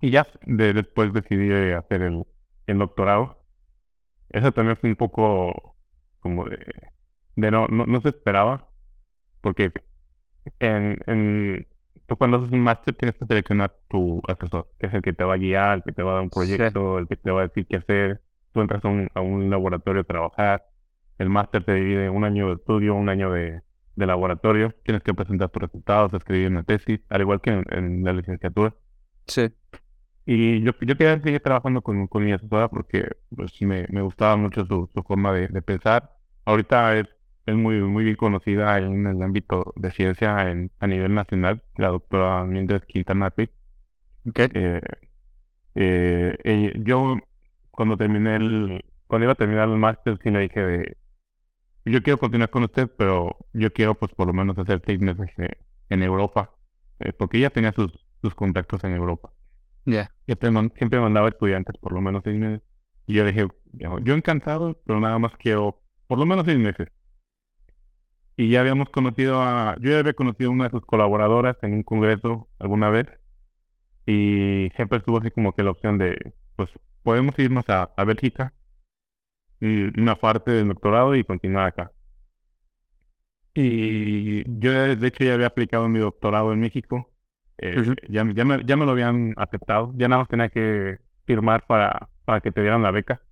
[0.00, 2.24] y ya de- después decidí hacer el,
[2.66, 3.38] el doctorado.
[4.30, 5.76] Eso también fue un poco
[6.20, 6.58] como de,
[7.36, 8.70] de no, no, no se esperaba,
[9.42, 9.72] porque
[10.60, 11.66] en, en,
[12.06, 15.24] tú cuando haces un máster tienes que seleccionar tu asesor, que es el que te
[15.24, 16.62] va a guiar, el que te va a dar un Sí.
[16.70, 18.22] proyecto, el que te va a decir qué hacer.
[18.52, 20.66] tú entras a un, a un laboratorio a trabajar,
[21.18, 23.62] el máster te divide un año de estudio, un año de,
[23.96, 28.04] de laboratorio, tienes que presentar tus resultados, escribir una tesis, al igual que en, en
[28.04, 28.74] la licenciatura.
[29.26, 29.50] Sí.
[30.26, 34.36] Y yo, yo quería seguir trabajando con, con mi asesora porque pues, me, me gustaba
[34.36, 36.12] mucho su, su forma de, de pensar.
[36.44, 37.06] Ahorita es,
[37.46, 41.88] es muy, muy bien conocida en el ámbito de ciencia en, a nivel nacional, la
[41.88, 43.50] doctora Mildred Quintana Pitt.
[44.28, 44.40] Ok.
[44.54, 44.80] Eh,
[46.44, 47.16] eh, yo
[47.70, 50.96] cuando terminé el, cuando iba a terminar el máster, sí le dije de,
[51.86, 55.58] yo quiero continuar con usted, pero yo quiero pues por lo menos hacer meses eh,
[55.90, 56.52] en Europa,
[57.00, 59.32] eh, porque ella tenía sus, sus contactos en Europa.
[60.26, 62.62] Siempre, man- siempre mandaba estudiantes por lo menos seis meses.
[63.06, 66.88] Y yo dije, yo encantado, pero nada más quiero por lo menos seis meses.
[68.36, 71.74] Y ya habíamos conocido a, yo ya había conocido a una de sus colaboradoras en
[71.74, 73.06] un congreso alguna vez.
[74.06, 76.70] Y siempre estuvo así como que la opción de, pues,
[77.02, 78.54] podemos irnos a, a Bélgica,
[79.60, 81.92] una parte del doctorado y continuar acá.
[83.54, 87.10] Y yo de hecho ya había aplicado mi doctorado en México.
[87.58, 87.94] Eh, Ujú.
[88.08, 89.92] ya, ya, me, ya me lo habían aceptado.
[89.96, 93.22] Ya nada más tenía que firmar para, para que te dieran la beca.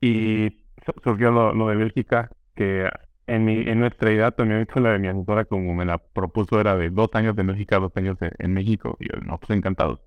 [0.00, 0.50] Y
[0.84, 2.88] su- surgió lo, lo de Bélgica, que
[3.26, 6.60] en, mi, en nuestra edad también hizo la de mi asesora como me la propuso,
[6.60, 8.96] era de dos años de Bélgica, dos años de- en México.
[9.00, 10.00] Y yo, no, pues encantado.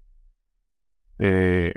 [1.20, 1.74] Eh,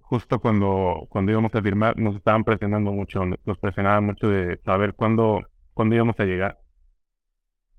[0.00, 4.94] justo cuando, cuando íbamos a firmar, nos estaban presionando mucho, nos presionaban mucho de saber
[4.94, 5.42] cuándo,
[5.74, 6.60] cuándo íbamos a llegar.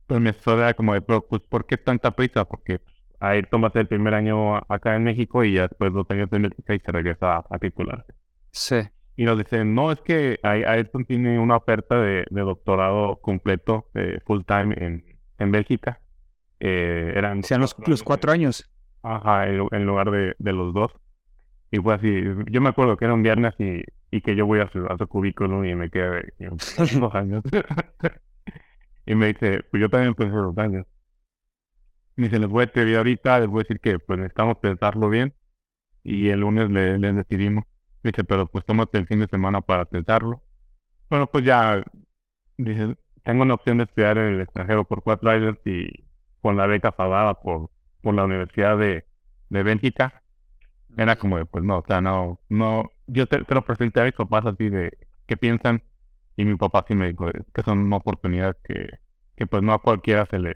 [0.10, 2.46] Mi asesor era como de, pero pues, ¿por qué tanta prisa?
[2.46, 6.06] Porque pues, a ir tomas el primer año acá en México y ya después dos
[6.10, 7.60] años en México y se regresa a, a.
[8.52, 8.76] Sí.
[9.18, 13.89] Y nos dicen, no, es que Ay- Ayrton tiene una oferta de, de doctorado completo,
[13.94, 15.06] eh, full time en,
[15.39, 16.02] en Bélgica.
[16.60, 18.70] Eh, eran Sean los, los cuatro años.
[19.04, 20.91] Ajá, en, lu- en lugar de, de los dos.
[21.72, 22.10] Y fue así,
[22.52, 24.98] yo me acuerdo que era un viernes y, y que yo voy a su, a
[24.98, 27.44] su cubículo y me quedé dos años.
[29.06, 30.86] y me dice, pues yo también pensé dos años.
[32.15, 35.10] Me dice, les voy a escribir ahorita, les voy a decir que pues necesitamos pensarlo
[35.10, 35.34] bien
[36.04, 37.65] y el lunes le, les decidimos.
[38.04, 40.44] Me dice, pero pues tómate el fin de semana para pensarlo.
[41.10, 41.84] Bueno, pues ya,
[42.58, 46.06] dice, tengo una opción de estudiar en el extranjero por cuatro años y
[46.41, 47.70] con la beca pagada por,
[48.02, 49.06] por la Universidad de,
[49.50, 50.24] de Bélgica.
[50.98, 54.06] Era como de, pues no, o sea, no, no, yo te, te lo presenté a
[54.06, 55.84] mis papás así de, ¿qué piensan?
[56.38, 58.89] Y mi papá sí me dijo, que son una oportunidad que,
[59.36, 60.54] que pues no a cualquiera se le,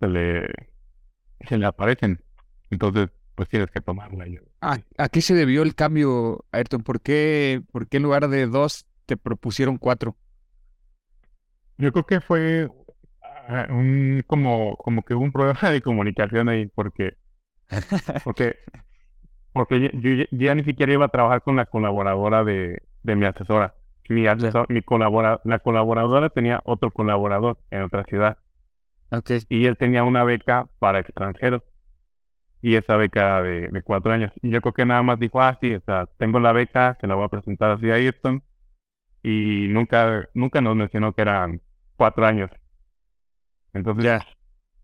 [0.00, 0.48] se le,
[1.48, 2.22] se le aparecen.
[2.70, 4.26] Entonces, pues tienes que tomarla.
[4.28, 6.82] Yo, ¿A, a qué se debió el cambio, Ayrton?
[6.82, 10.16] ¿Por qué, por qué en lugar de dos te propusieron cuatro?
[11.78, 12.68] Yo creo que fue
[13.22, 17.16] ah, un, como, como que hubo un problema de comunicación ahí, porque,
[18.22, 18.56] porque,
[19.52, 23.74] porque yo, ya ni siquiera iba a trabajar con la colaboradora de, de mi asesora.
[24.08, 24.26] Mi
[24.68, 28.38] mi colabora, la colaboradora tenía otro colaborador en otra ciudad
[29.12, 29.30] Ok.
[29.48, 31.62] y él tenía una beca para extranjeros
[32.62, 34.32] y esa beca de, de cuatro años.
[34.42, 37.06] Y yo creo que nada más dijo, ah, sí, o sea, tengo la beca, se
[37.06, 38.42] la voy a presentar así a Ayrton
[39.22, 41.62] y nunca, nunca nos mencionó que eran
[41.96, 42.50] cuatro años.
[43.72, 44.26] Entonces, Ya.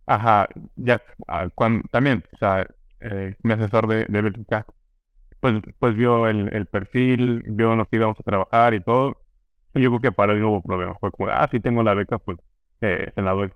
[0.06, 1.48] ajá, ya, ah,
[1.92, 2.66] también, o sea,
[3.00, 4.66] eh, mi asesor de, de Bélgica,
[5.40, 9.18] pues, pues vio el, el perfil, vio lo que íbamos a trabajar y todo.
[9.74, 10.94] Y yo creo que para él no hubo problema.
[11.00, 12.38] Fue como, ah, sí tengo la beca, pues
[12.80, 13.52] eh, se la doy.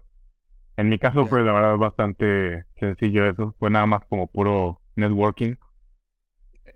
[0.76, 3.54] En mi caso fue la verdad bastante sencillo eso.
[3.58, 5.56] Fue nada más como puro networking.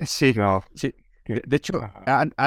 [0.05, 0.95] Sí, No, sí.
[1.27, 1.81] De, de hecho,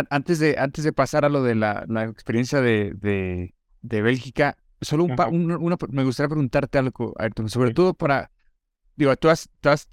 [0.10, 4.58] antes de, antes de pasar a lo de la, la experiencia de, de, de Bélgica,
[4.82, 7.74] solo un pa- un- una- me gustaría preguntarte algo, Ayrton, sobre Sí.
[7.74, 8.32] todo para,
[8.96, 9.88] digo, tú has, tú has-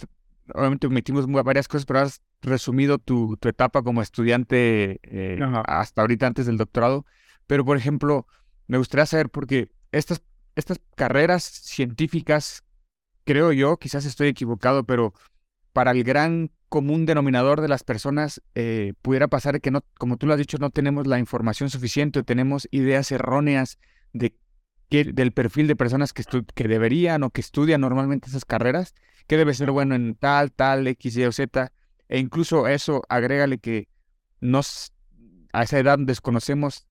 [0.54, 6.26] obviamente metimos varias cosas, pero has resumido tu, tu etapa como estudiante eh, hasta ahorita
[6.26, 7.06] antes del doctorado,
[7.46, 8.26] pero por ejemplo,
[8.66, 10.22] me gustaría saber, porque estas,
[10.54, 12.64] estas carreras científicas,
[13.24, 15.14] creo yo, quizás estoy equivocado, pero
[15.72, 20.26] para el gran común denominador de las personas eh, pudiera pasar que no, como tú
[20.26, 23.78] lo has dicho, no tenemos la información suficiente, tenemos ideas erróneas
[24.12, 24.34] de
[24.90, 26.24] del perfil de personas que,
[26.68, 28.94] deberían o que estudian normalmente esas carreras,
[29.26, 31.72] que debe ser bueno en tal, tal, X, Y o Z,
[32.08, 33.88] e incluso eso agrégale que
[34.40, 34.92] nos,
[35.52, 36.86] a esa edad desconocemos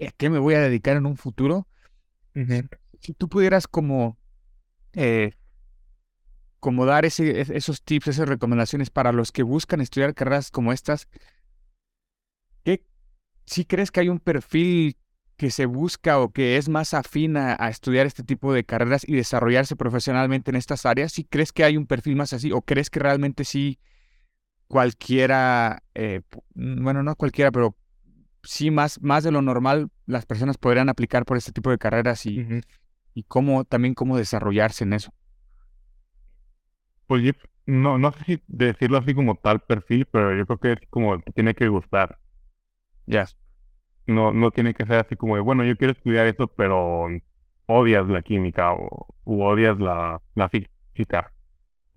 [0.00, 1.66] a qué me voy a dedicar en un futuro.
[3.00, 4.18] Si tú pudieras como
[4.92, 5.32] eh,
[6.60, 11.08] como dar ese, esos tips, esas recomendaciones para los que buscan estudiar carreras como estas,
[12.62, 12.84] ¿qué,
[13.46, 14.96] si crees que hay un perfil
[15.40, 19.16] que se busca o que es más afín a, estudiar este tipo de carreras y
[19.16, 21.12] desarrollarse profesionalmente en estas áreas?
[21.12, 23.78] ¿Si crees que hay un perfil más así o crees que realmente sí
[24.68, 26.20] cualquiera, eh,
[26.54, 27.74] bueno, no cualquiera, pero
[28.42, 32.26] sí más, más de lo normal las personas podrían aplicar por este tipo de carreras
[32.26, 32.46] y,
[33.14, 35.10] y cómo, también cómo desarrollarse en eso.
[37.06, 37.32] Pues yo
[37.64, 41.18] no, no sé si decirlo así como tal perfil, pero yo creo que es como
[41.34, 42.18] tiene que gustar.
[43.06, 43.26] Ya.
[44.06, 47.06] No, no tiene que ser así como de, bueno, yo quiero estudiar esto, pero
[47.66, 51.32] odias la química o u odias la, la física.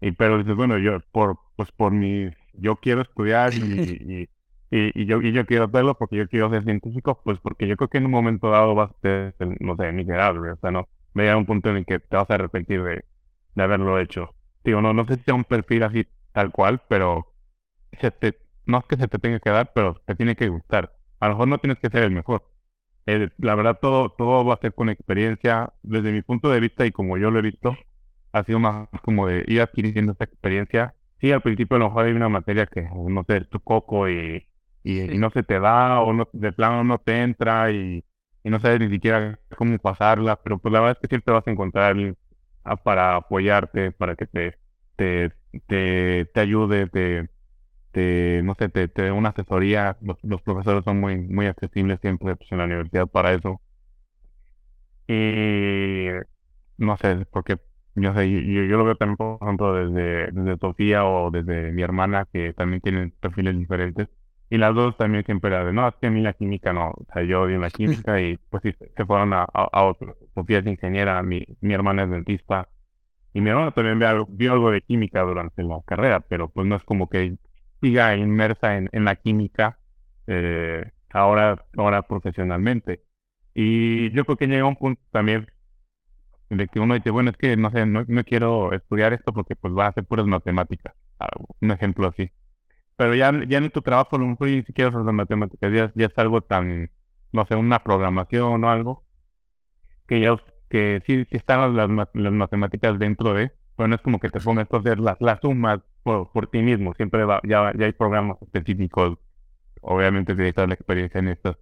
[0.02, 3.62] Y pero dices, bueno, yo por, pues por mi, yo quiero estudiar y,
[4.72, 7.68] y, y, y yo, y yo quiero hacerlo porque yo quiero ser científico, pues porque
[7.68, 10.72] yo creo que en un momento dado vas a ser, no sé, miserable, o sea,
[10.72, 10.88] no,
[11.18, 13.06] va a un punto en el que te vas a arrepentir de,
[13.56, 14.36] de haberlo hecho.
[14.64, 17.28] Digo, no, no sé si sea un perfil así tal cual, pero
[18.00, 20.94] se te, no es que se te tenga que dar, pero te tiene que gustar.
[21.24, 22.44] A lo mejor no tienes que ser el mejor.
[23.06, 25.74] Eh, la verdad, todo, todo va a ser con experiencia.
[25.84, 27.78] Desde mi punto de vista y como yo lo he visto,
[28.34, 30.96] ha sido más como de ir adquiriendo esa experiencia.
[31.22, 34.10] Sí, al principio a lo mejor hay una materia que, no sé, es tu coco
[34.10, 34.48] y,
[34.84, 38.04] y, y no se te da o no, de plano no te entra y,
[38.44, 41.48] y no sabes ni siquiera cómo pasarla, pero pues la verdad es que siempre vas
[41.48, 41.96] a encontrar
[42.64, 44.58] ah, para apoyarte, para que te,
[44.96, 45.32] te,
[45.68, 47.30] te, te ayude, te,
[47.94, 49.98] te, no sé, te, te una asesoría.
[50.02, 53.62] Los, los profesores son muy, muy accesibles siempre pues, en la universidad para eso.
[55.08, 56.08] Y
[56.78, 57.58] no sé, porque
[57.96, 61.82] yo sé, yo, yo lo veo también, por ejemplo, desde, desde Sofía o desde mi
[61.84, 64.10] hermana, que también tienen perfiles diferentes.
[64.50, 66.90] Y las dos también siempre era de, no, es que a mí la química no,
[66.92, 70.18] o sea, yo odio la química y pues sí, se fueron a, a, a otro.
[70.36, 72.70] Sofía es ingeniera, mi, mi hermana es dentista.
[73.34, 76.76] Y mi hermana también algo- vio algo de química durante la carrera, pero pues no
[76.78, 77.38] es como que
[77.84, 79.80] siga inmersa en, en la química
[80.28, 83.04] eh, ahora, ahora profesionalmente.
[83.56, 85.48] Y yo creo que llega un punto también
[86.50, 89.56] de que uno dice, bueno, es que no sé, no, no quiero estudiar esto porque
[89.56, 90.94] pues va a ser puras matemáticas.
[91.20, 91.30] Ah,
[91.62, 92.32] Un ejemplo así.
[92.98, 95.92] Pero ya, ya en tu trabajo a lo mejor ni siquiera son las matemáticas, ya,
[95.96, 96.92] ya es algo tan,
[97.34, 99.06] no sé, una programación o algo,
[100.08, 100.36] que ya
[100.70, 104.30] que sí, sí están las, ma- las matemáticas dentro de, pero no es como que
[104.30, 107.86] te pongas a hacer las, las sumas por, por ti mismo, siempre va, ya, ya
[107.86, 109.18] hay programas específicos,
[109.82, 111.58] obviamente necesitas la experiencia en estas,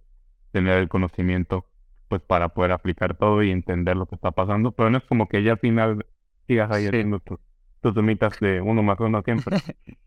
[0.52, 1.66] tener el conocimiento,
[2.08, 5.28] pues para poder aplicar todo y entender lo que está pasando, pero no es como
[5.28, 6.06] que ya al final
[6.46, 6.88] sigas ahí Sí.
[6.88, 7.40] haciendo tus,
[7.80, 9.56] tus sumitas de uno más uno siempre.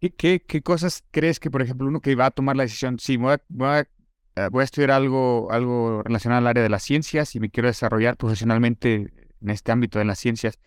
[0.00, 2.98] ¿Qué, qué, qué cosas crees que, por ejemplo, uno que va a tomar la decisión,
[2.98, 6.68] sí, voy a, voy a, eh, voy a estudiar algo, algo relacionado al área de
[6.68, 10.58] las ciencias y me quiero desarrollar profesionalmente en este ámbito de las ciencias?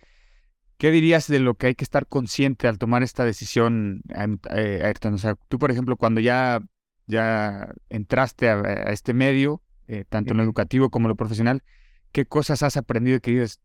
[0.78, 4.82] ¿Qué dirías de lo que hay que estar consciente al tomar esta decisión, Am- eh,
[4.84, 5.16] Ayrton?
[5.16, 6.62] O sea, tú, por ejemplo, cuando ya,
[7.08, 11.64] ya entraste a, a este medio, eh, tanto en lo educativo como en lo profesional,
[12.12, 13.60] ¿qué cosas has aprendido que dices,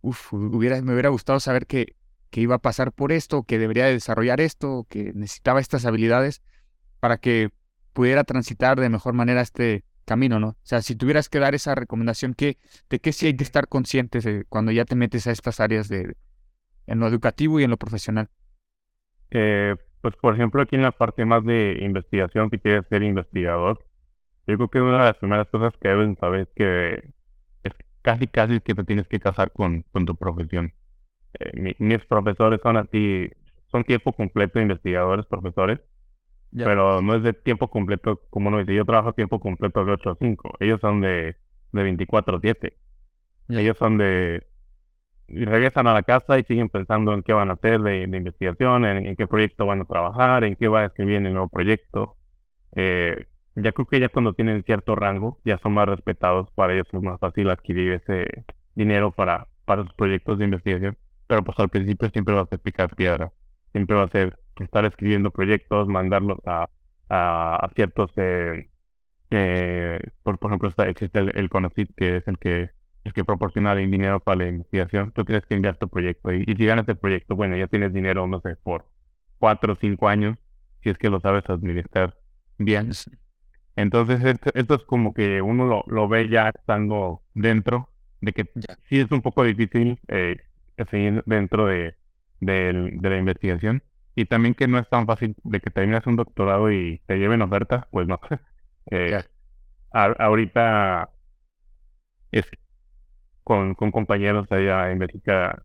[0.00, 1.94] uff, hubiera, me hubiera gustado saber que,
[2.30, 6.42] que iba a pasar por esto, que debería de desarrollar esto, que necesitaba estas habilidades
[7.00, 7.50] para que
[7.92, 10.48] pudiera transitar de mejor manera este camino, ¿no?
[10.50, 12.58] O sea, si tuvieras que dar esa recomendación, ¿qué,
[12.90, 15.88] ¿de qué sí hay que estar conscientes de cuando ya te metes a estas áreas
[15.88, 16.16] de,
[16.88, 18.30] en lo educativo y en lo profesional?
[19.30, 23.84] Eh, pues por ejemplo aquí en la parte más de investigación, si quieres ser investigador,
[24.46, 26.94] yo creo que una de las primeras cosas que deben saber es que
[27.64, 27.72] es
[28.02, 30.74] casi casi que te tienes que casar con, con tu profesión.
[31.40, 33.30] Eh, mi- mis profesores son así,
[33.72, 35.80] son tiempo completo investigadores, profesores,
[36.52, 36.68] Ya.
[36.68, 40.10] pero no es de tiempo completo como uno dice, yo trabajo tiempo completo de 8
[40.12, 41.36] a 5, ellos son de,
[41.72, 42.76] de 24 a 7,
[43.48, 43.58] Ya.
[43.58, 44.47] ellos son de,
[45.28, 48.84] y regresan a la casa y siguen pensando en qué van a hacer de, investigación,
[48.84, 52.16] en, qué proyecto van a trabajar, en qué va a escribir en el nuevo proyecto.
[52.74, 56.86] Eh, ya creo que ya cuando tienen cierto rango, ya son más respetados, para ellos
[56.92, 60.96] es más fácil adquirir ese dinero para, para sus proyectos de investigación.
[61.26, 63.32] Pero pues al principio siempre va a ser picar piedra,
[63.72, 66.68] siempre va a ser estar escribiendo proyectos, mandarlos a,
[67.10, 68.68] a, ciertos, eh,
[69.30, 71.50] eh, por, por ejemplo, existe el, el
[71.96, 72.70] que es el que
[73.08, 76.44] el que proporciona el dinero para la investigación, tú tienes que enviar tu proyecto y,
[76.46, 78.86] y si ganas el proyecto, bueno, ya tienes dinero, no sé, por
[79.38, 80.36] cuatro o cinco años,
[80.82, 82.16] si es que lo sabes administrar
[82.58, 82.98] bien.
[83.76, 87.90] Entonces, esto, esto es como que uno lo, lo ve ya estando dentro,
[88.20, 88.44] de que
[88.88, 90.38] sí es un poco difícil eh,
[90.90, 91.94] seguir dentro de,
[92.40, 93.82] de la investigación.
[94.16, 97.42] Y también que no es tan fácil de que terminas un doctorado y te lleven
[97.42, 98.20] ofertas, pues no.
[98.90, 99.22] Eh,
[99.92, 101.10] a- ahorita
[102.32, 102.46] es
[103.48, 105.64] con, con compañeros allá en Bélgica,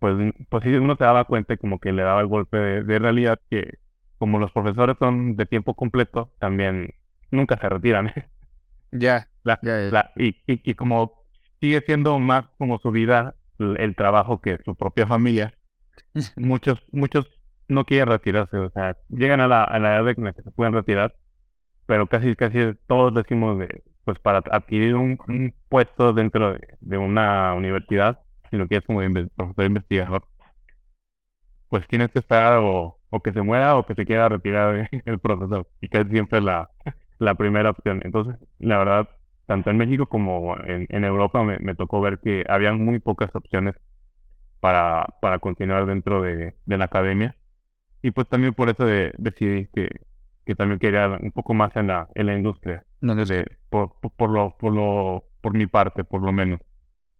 [0.00, 0.16] pues,
[0.50, 3.40] pues sí uno se daba cuenta como que le daba el golpe de, de realidad
[3.50, 3.78] que
[4.18, 6.94] como los profesores son de tiempo completo, también
[7.30, 8.12] nunca se retiran.
[8.92, 9.90] Ya, La- ya, ya.
[9.90, 11.24] la- y, y, y como
[11.60, 15.54] sigue siendo más como su vida el, el trabajo que su propia familia,
[16.36, 17.26] muchos, muchos
[17.68, 20.50] no quieren retirarse, o sea, llegan a la, a la edad en la que se
[20.52, 21.16] pueden retirar,
[21.86, 22.58] pero casi, casi
[22.88, 25.18] todos decimos de, pues para adquirir un,
[25.68, 29.00] puesto dentro de, una universidad, si lo quieres como
[29.36, 30.24] profesor investigador,
[31.68, 35.18] pues tienes que esperar o, o que se muera o que se quiera retirar el
[35.20, 36.70] profesor, y que es siempre la,
[37.18, 38.00] la primera opción.
[38.04, 39.08] Entonces, la verdad,
[39.46, 43.34] tanto en México como en, en Europa me, me tocó ver que habían muy pocas
[43.34, 43.74] opciones
[44.60, 47.36] para, para continuar dentro de, de la academia.
[48.02, 49.88] Y pues también por eso de- decidí que,
[50.46, 53.98] que también quería un poco más en la, en la industria, No, no de, por,
[54.00, 56.60] por, por lo, por lo, por mi parte, por lo menos.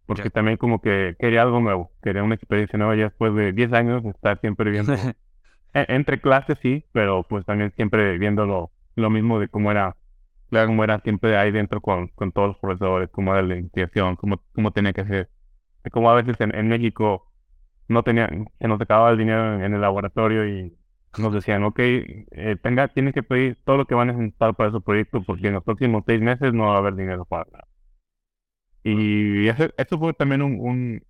[0.06, 0.30] Porque Ya.
[0.30, 4.04] también como que quería algo nuevo, quería una experiencia nueva ya después de 10 años
[4.06, 4.92] estar siempre viendo,
[5.74, 9.96] e- entre clases sí, pero pues también siempre viendo lo, lo mismo de cómo era,
[10.50, 14.16] claro, cómo era siempre ahí dentro con, con todos los profesores, cómo era la investigación,
[14.16, 15.30] cómo, cómo tenía que ser.
[15.92, 17.32] Como a veces en, en México
[17.88, 20.76] no tenían, se nos acababa el dinero en, en el laboratorio y
[21.16, 24.70] nos decían, ok, eh, tenga, tienen que pedir todo lo que van a necesitar para
[24.70, 27.68] su proyecto porque en los próximos seis meses no va a haber dinero para nada.
[28.82, 31.02] Y eso, eso fue también un, un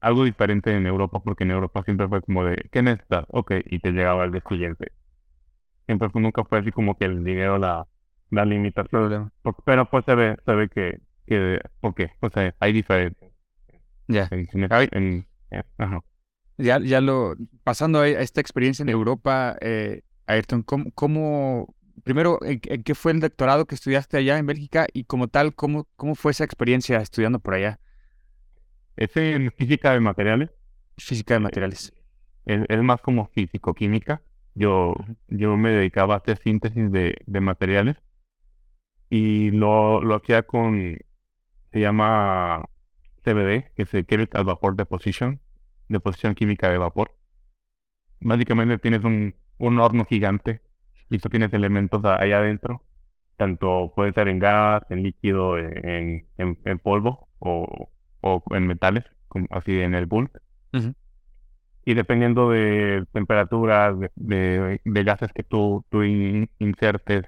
[0.00, 3.24] algo diferente en Europa porque en Europa siempre fue como de, ¿qué necesitas?
[3.28, 4.92] Ok, y te llegaba el siguiente.
[5.86, 7.86] Siempre fue, nunca fue así como que el dinero la,
[8.30, 9.32] la limitación.
[9.66, 12.12] Pero pues se ve, se ve que, que ¿por qué?
[12.20, 13.32] Pues hay diferencias.
[14.08, 14.28] Ya.
[14.32, 14.48] En,
[14.92, 16.02] en- en- ajá.
[16.58, 22.60] Ya, ya lo, pasando a esta experiencia en Europa, eh, Ayrton, ¿cómo, cómo- primero, ¿en,
[22.64, 26.14] en qué fue el doctorado que estudiaste allá en Bélgica y como tal, cómo, cómo
[26.16, 27.78] fue esa experiencia estudiando por allá?
[28.96, 30.50] Es en física de materiales.
[30.98, 31.92] Física de materiales.
[32.46, 34.22] Es, es más como físico-química.
[34.54, 34.94] Yo,
[35.28, 37.96] yo me dedicaba a hacer síntesis de, de materiales
[39.10, 40.98] y lo, lo hacía con,
[41.72, 42.64] se llama
[43.24, 45.40] CVD, que es el Chemical Vapor Deposition,
[45.88, 47.12] deposición química de vapor.
[48.20, 50.60] Básicamente tienes un, un horno gigante
[51.10, 52.82] y tú tienes elementos a- ahí adentro,
[53.36, 59.04] tanto puede ser en gas, en líquido, en, en, en polvo o, o en metales,
[59.28, 60.40] como así en el bulk.
[60.72, 60.94] Ujú.
[61.84, 67.24] Y dependiendo de temperaturas, de, de, de gases que tú, tú in- insertes,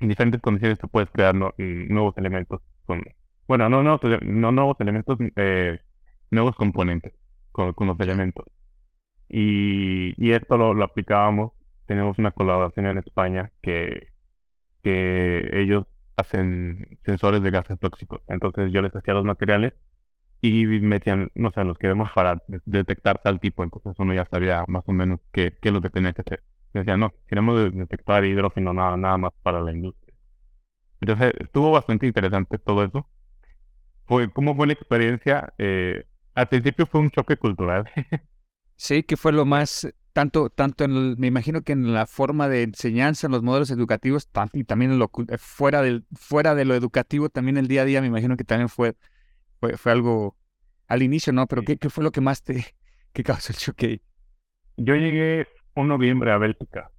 [0.00, 2.62] en diferentes condiciones tú puedes crear no- nuevos elementos.
[2.86, 3.02] Con,
[3.48, 5.80] bueno, no, no, no nuevos elementos, eh,
[6.30, 7.14] nuevos componentes
[7.74, 8.44] con, los elementos.
[9.28, 11.52] Y, y esto lo, lo aplicábamos.
[11.86, 14.08] Tenemos una colaboración en España que,
[14.82, 18.22] que ellos hacen sensores de gases tóxicos.
[18.28, 19.74] Entonces yo les hacía los materiales
[20.42, 23.64] y metían, no sé, los queremos para de- detectar tal tipo.
[23.64, 26.42] Entonces uno ya sabía más o menos qué, qué es lo que tenía que hacer.
[26.74, 30.14] Decían, no, queremos de- detectar hidrógeno, nada, nada más para la industria.
[31.00, 33.08] Entonces estuvo bastante interesante todo eso.
[34.06, 35.52] Fue, ¿cómo fue la experiencia?
[35.58, 36.04] Eh,
[36.36, 37.90] al principio fue un choque cultural.
[38.76, 42.48] Sí, que fue lo más, tanto, tanto en, el- me imagino que en la forma
[42.48, 46.64] de enseñanza, en los modelos educativos, y también en lo, eh, fuera, del, fuera de
[46.66, 48.94] lo educativo, también el día a día, me imagino que también fue,
[49.60, 50.36] fue, fue algo
[50.88, 51.46] al inicio, ¿no?
[51.48, 52.64] Pero ¿qué, qué fue lo que más te,
[53.14, 54.02] que causó el choque?
[54.76, 56.90] Yo llegué un noviembre a Bélgica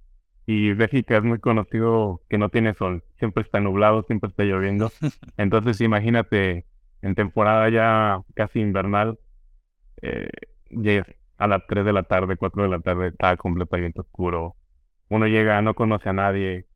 [0.46, 4.94] y Bélgica es muy conocido que no tiene sol, siempre está nublado, siempre está lloviendo.
[5.36, 6.66] Entonces imagínate
[7.02, 9.18] en temporada ya casi invernal,
[10.02, 11.02] eh,
[11.38, 14.56] a las 3 de la tarde, 4 de la tarde, está completamente oscuro.
[15.08, 16.66] Uno llega, no conoce a nadie,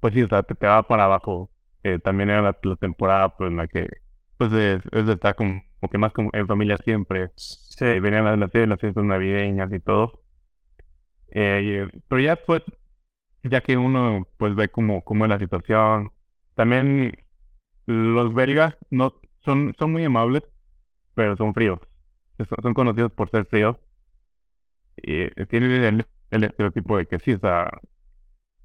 [0.00, 1.50] pues sí, o sea, te, te va para abajo.
[1.82, 3.88] Eh, también era la, la temporada pues, en la que
[4.36, 7.30] pues es, es de estar como, como que más como en familia siempre.
[7.80, 10.22] Eh, venían las, las, las fiestas navideñas y todo.
[11.30, 12.62] Eh, pero ya pues,
[13.44, 16.12] ya que uno pues ve cómo, cómo es la situación,
[16.54, 17.18] también
[17.86, 20.44] los belgas no son, son muy amables,
[21.14, 21.80] pero son fríos.
[22.38, 23.76] Son, son conocidos por ser fríos.
[24.96, 27.70] Y tienen el, el estereotipo de que sí, o sea,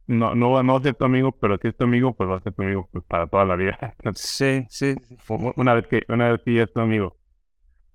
[0.07, 2.29] no, no, va- no va a ser tu amigo, pero si es tu amigo, pues
[2.29, 3.95] va a ser tu amigo pues, para toda la vida.
[4.15, 4.95] Sí, sí.
[5.55, 7.17] Una vez que, una vez que ya es tu amigo.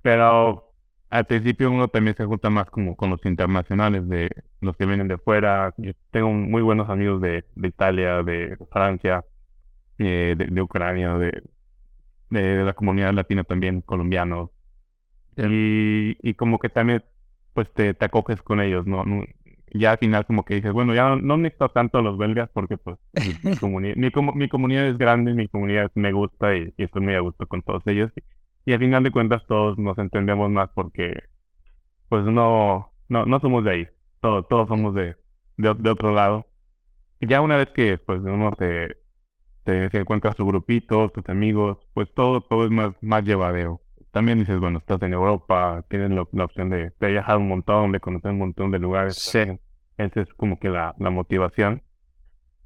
[0.02, 0.74] Pero
[1.10, 5.08] al principio uno también se junta más como con los internacionales, de los que vienen
[5.08, 5.74] de fuera.
[5.78, 9.24] Yo tengo muy buenos amigos de, de Italia, de Francia,
[9.98, 11.42] eh, de, de Ucrania, de,
[12.30, 14.50] de la comunidad latina también, colombianos.
[15.38, 17.04] Y, y como que también
[17.54, 19.04] pues te, te acoges con ellos, ¿no?
[19.72, 22.50] Ya al final como que dices, bueno, ya no, no necesito tanto a los belgas
[22.52, 26.72] porque pues mi, comuni- mi, comu- mi comunidad es grande, mi comunidad me gusta y,
[26.76, 28.10] y estoy muy a gusto con todos ellos.
[28.66, 31.14] Y al final de cuentas todos nos entendemos más porque
[32.08, 33.88] pues no, no, no somos de ahí,
[34.20, 35.16] todos, todos somos de,
[35.56, 36.46] de, de otro lado.
[37.20, 38.96] Y ya una vez que pues uno te,
[39.64, 43.82] te, se encuentra su grupito, tus amigos, pues todo, todo es más, más llevadero.
[44.10, 47.92] También dices, bueno, estás en Europa, tienes la, la opción de, de viajar un montón,
[47.92, 49.16] de conocer un montón de lugares.
[49.16, 49.40] Sí.
[49.98, 51.82] Esa es como que la, la motivación.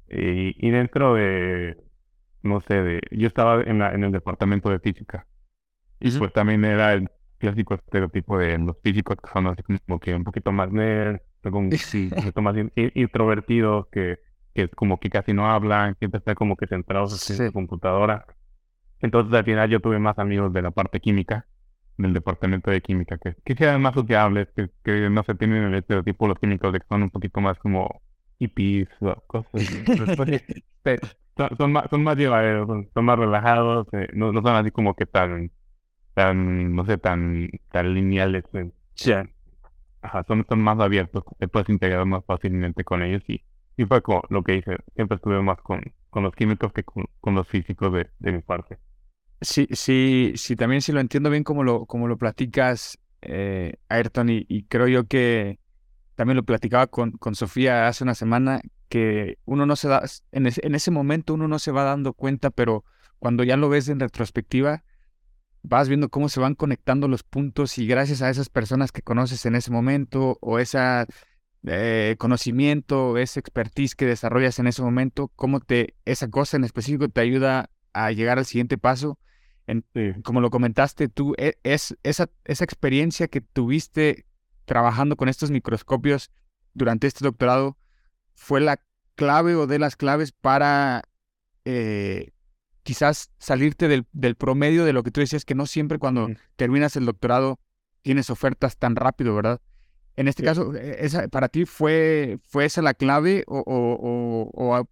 [0.09, 1.77] Y, y dentro de,
[2.43, 5.27] no sé, de, yo estaba en, la, en el departamento de física.
[5.99, 10.13] Y pues también era el clásico estereotipo de los físicos que son así como que
[10.15, 14.19] un poquito más nerd, un poquito más in- in- introvertidos, que,
[14.53, 17.47] que como que casi no hablan, siempre están como que centrados en Sí.
[17.47, 18.25] su computadora.
[19.03, 21.47] Entonces al final yo tuve más amigos de la parte química,
[21.97, 25.75] del departamento de química, que, que eran más sociables, que, que no se tienen el
[25.75, 28.03] estereotipo los químicos de que son un poquito más como
[28.39, 31.01] hippies o cosas pues,
[31.37, 34.71] son, son más, son más llevaderos, son, son más relajados, eh, no, no son así
[34.71, 35.51] como que tan,
[36.15, 38.45] tan, no sé, tan, tan lineales.
[38.55, 38.71] eh.
[40.01, 43.43] Ajá, son, son más abiertos, te puedes integrar más fácilmente con ellos y,
[43.77, 47.05] y fue como lo que hice, siempre estuve más con, con los químicos que con,
[47.21, 48.79] con los físicos de, de mi parte.
[49.43, 54.29] Sí, sí, sí, también sí lo entiendo bien como lo, como lo platicas, eh, Ayrton,
[54.29, 55.59] y, creo yo que
[56.15, 60.47] también lo platicaba con, con Sofía hace una semana, que uno no se da, en
[60.47, 62.85] ese, en ese momento uno no se va dando cuenta, pero
[63.19, 64.83] cuando ya lo ves en retrospectiva,
[65.61, 69.45] vas viendo cómo se van conectando los puntos y gracias a esas personas que conoces
[69.45, 70.79] en ese momento o ese
[72.17, 77.21] conocimiento, esa expertise que desarrollas en ese momento, cómo te, esa cosa en específico te
[77.21, 79.19] ayuda a llegar al siguiente paso.
[79.67, 84.25] En, Sí, como lo comentaste tú, e- es esa, esa experiencia que tuviste
[84.65, 86.31] trabajando con estos microscopios
[86.73, 87.77] durante este doctorado
[88.35, 88.81] fue la
[89.15, 91.03] clave o de las claves para
[91.65, 92.31] eh,
[92.83, 96.95] quizás salirte del, del promedio de lo que tú decías, que no siempre cuando terminas
[96.95, 97.59] el doctorado
[98.01, 99.61] tienes ofertas tan rápido, ¿verdad?
[100.15, 100.45] En este Sí.
[100.47, 104.85] caso, e- esa, ¿para ti fue, fue esa la clave o, o- o- o a-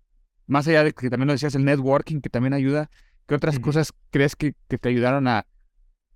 [0.47, 2.89] más allá de que también lo decías, el networking que también ayuda,
[3.27, 5.45] ¿qué otras cosas crees que, que te ayudaron a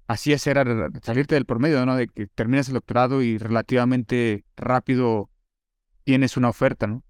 [0.07, 1.95] así hacer, a salirte del promedio, ¿no?
[1.95, 5.29] De que terminas el doctorado y relativamente rápido
[6.03, 7.03] tienes una oferta, ¿no?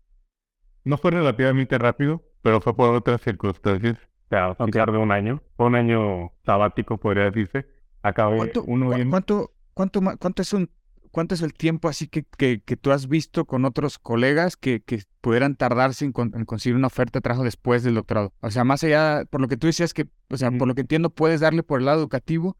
[0.83, 3.97] No fue relativamente rápido, pero fue por otras circunstancias.
[4.25, 5.41] O sea, sí tardé un año.
[5.57, 7.65] Fue un año sabático, podría decirse.
[8.01, 10.69] Acabé ¿Cuánto, uno cuánto, cuánto, cuánto es un,
[11.15, 14.81] cuánto es el tiempo así que, que, que tú has visto con otros colegas que,
[14.81, 18.33] que pudieran tardarse en, con- en conseguir una oferta de trabajo después del doctorado?
[18.41, 20.81] O sea, más allá, por lo que tú decías que, o sea, por lo que
[20.81, 22.57] entiendo, puedes darle por el lado educativo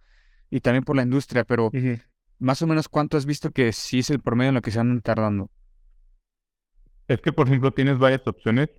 [0.49, 1.69] y también por la industria, pero
[2.39, 4.77] más o menos cuánto has visto que sí es el promedio en lo que se
[4.77, 5.51] van tardando.
[7.07, 8.69] Es que, por ejemplo, tienes varias opciones.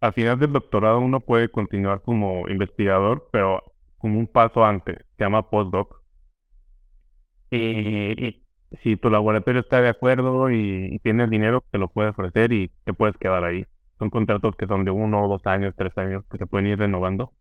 [0.00, 3.62] Al final del doctorado uno puede continuar como investigador, pero
[3.98, 4.98] como un paso antes.
[5.16, 6.00] Se llama postdoc.
[7.50, 7.58] Y,
[8.26, 8.43] y
[8.82, 12.70] si tu laboratorio está de acuerdo y, y tienes dinero, te lo puede ofrecer y
[12.84, 13.66] te puedes quedar ahí.
[13.98, 17.32] Son contratos que son de uno, dos años, tres años, que se pueden ir renovando.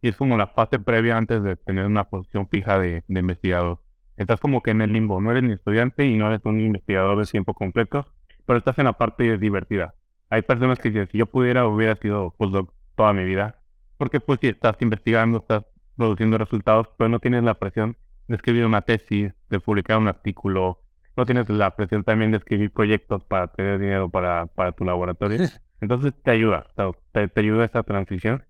[0.00, 3.78] Y es como la fase previa antes de tener una posición fija de, de investigador.
[4.16, 5.20] Estás como que en el limbo.
[5.20, 8.06] No eres ni estudiante y no eres un investigador de tiempo completo,
[8.46, 9.94] pero estás en la parte divertida.
[10.28, 13.60] Hay personas que dicen, si yo pudiera, hubiera sido postdoc toda mi vida.
[13.96, 15.64] Porque pues si estás investigando, estás
[15.96, 17.96] produciendo resultados, pero no tienes la presión
[18.28, 20.80] de escribir una tesis, de publicar un artículo,
[21.16, 25.40] no tienes la presión también de escribir proyectos para tener dinero para, para tu laboratorio.
[25.82, 26.68] Entonces te ayuda,
[27.12, 28.44] te, te ayuda esa transición.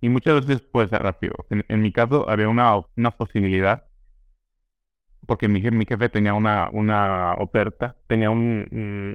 [0.00, 1.34] Y muchas veces puede ser rápido.
[1.50, 3.84] En, en mi caso había una, una posibilidad,
[5.26, 8.66] porque mi, mi jefe tenía una, una oferta, tenía un,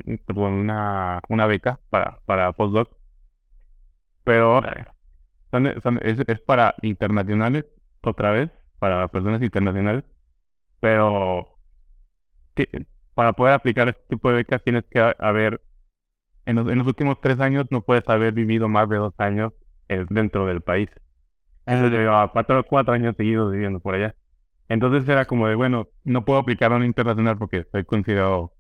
[0.06, 2.90] un- perdón, una, una beca para, para postdoc,
[4.24, 4.62] pero
[5.52, 7.66] son- son- es, es para internacionales,
[8.04, 10.04] otra vez, para personas internacionales,
[10.80, 11.60] pero
[13.14, 15.62] para poder aplicar este tipo de becas tienes que ha- haber,
[16.46, 19.54] en los, en los últimos tres años no puedes haber vivido más de dos años
[19.90, 20.90] eh, dentro del país.
[21.66, 24.16] Entonces llevaba cuatro, cuatro años seguidos viviendo por allá.
[24.70, 28.54] Entonces era como de, bueno, no puedo aplicar a un internacional porque soy considerado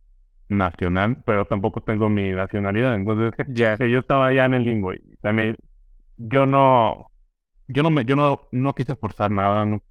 [0.49, 2.95] nacional, pero tampoco tengo mi nacionalidad.
[2.95, 3.33] Entonces
[3.79, 5.57] que yo estaba ya en el limbo y también
[6.17, 7.11] yo no,
[7.67, 9.81] yo no me, yo no, no quise forzar nada, no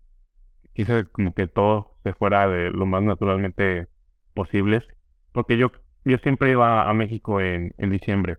[0.75, 3.89] quise como que todo fuera de lo más naturalmente
[4.35, 4.85] posibles,
[5.33, 5.71] porque yo,
[6.05, 8.39] yo siempre iba a México en, en diciembre.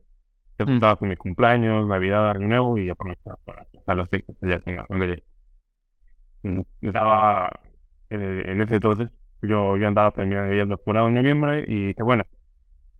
[0.59, 0.73] Yo Mm.
[0.75, 4.61] estaba con mi cumpleaños, Navidad, Año Nuevo y aprovechaba para pasar las fechas allá.
[6.43, 7.49] Mm, Estaba
[8.09, 9.09] eh, en ese entonces,
[9.41, 12.23] yo, yo andaba terminando el doctorado en noviembre y dije, bueno,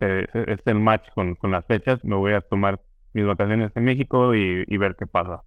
[0.02, 2.82] eh, es es el match con, con las fechas, me voy a tomar
[3.14, 5.44] mis vacaciones en México y, y ver qué pasa.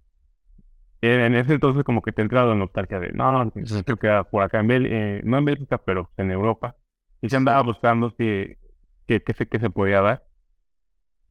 [1.03, 3.51] En, en ese entonces como que te entraba la nostalgia de, no, no,
[3.85, 6.77] creo que era por acá en Bélgica, no en Bélgica, pero en Europa.
[7.21, 8.57] Y se andaba buscando si,
[9.07, 10.23] que, que, se, que se podía dar.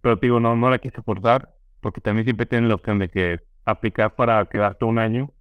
[0.00, 3.40] Pero digo, no, no la quise forzar, porque también siempre tienes la opción de que
[3.64, 5.32] aplicar para quedarte un año,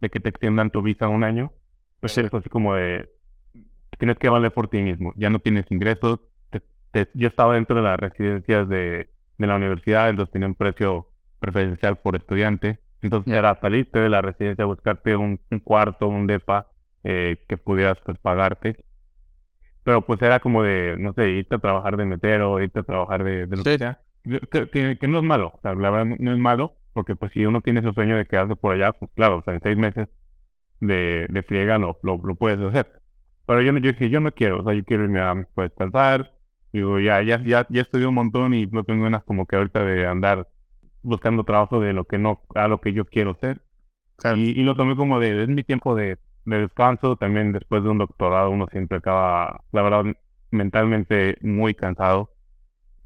[0.00, 1.52] de que te extiendan tu visa un año.
[2.00, 3.10] Pues es así como de,
[3.98, 5.14] tienes que valer por ti mismo.
[5.16, 6.20] Ya no tienes ingresos,
[6.50, 6.62] te,
[6.92, 11.08] te- yo estaba dentro de las residencias de, de la universidad, entonces tenía un precio
[11.40, 12.80] preferencial por estudiante.
[13.02, 13.38] Entonces Ya.
[13.38, 16.68] era salirte de la residencia, buscarte un, un cuarto, un depa
[17.04, 18.84] eh, que pudieras pues, pagarte.
[19.84, 23.24] Pero pues era como de, no sé, irte a trabajar de metero, irte a trabajar
[23.24, 24.00] de, de lo que sea.
[24.50, 27.32] Que, que- que no es malo, o sea, la verdad no- es malo, porque pues
[27.32, 29.76] si uno tiene ese sueño de quedarse por allá, pues claro, o sea, en seis
[29.76, 30.08] meses
[30.80, 33.02] de, de friega lo, lo, lo puedes hacer.
[33.46, 36.32] Pero yo, yo dije, yo no quiero, o sea, yo quiero irme a pues, descansar.
[36.72, 39.84] Digo, ya, ya, ya, ya estudié un montón y no tengo ganas como que ahorita
[39.84, 40.48] de andar
[41.02, 43.62] buscando trabajo de lo que no, a lo que yo quiero ser.
[44.16, 44.38] Claro.
[44.38, 47.16] Y, y lo tomé como de, es mi tiempo de, de descanso.
[47.16, 50.04] También después de un doctorado uno siempre acaba, la verdad,
[50.50, 52.30] mentalmente muy cansado.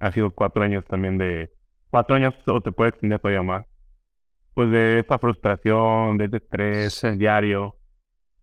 [0.01, 1.53] Ha sido cuatro años también de,
[1.91, 3.67] cuatro años o te puede extender todavía más.
[4.55, 7.09] Pues de esa frustración, de ese estrés Sí.
[7.11, 7.77] diario,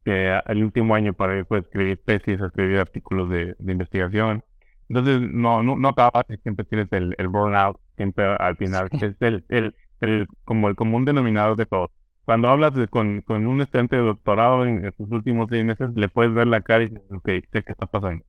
[0.05, 4.43] que el último año para ir pues, escribir tesis, escribir artículos de, de investigación.
[4.89, 9.15] Entonces, no, no, no acabas siempre tienes el, el burnout, siempre al final, que es
[9.21, 11.91] el, el, el, como el común denominador de todo.
[12.25, 15.89] Cuando hablas de- con, con un estudiante de doctorado en, en sus últimos seis meses,
[15.95, 18.23] le puedes ver la cara y dices, ok, sé qué está pasando.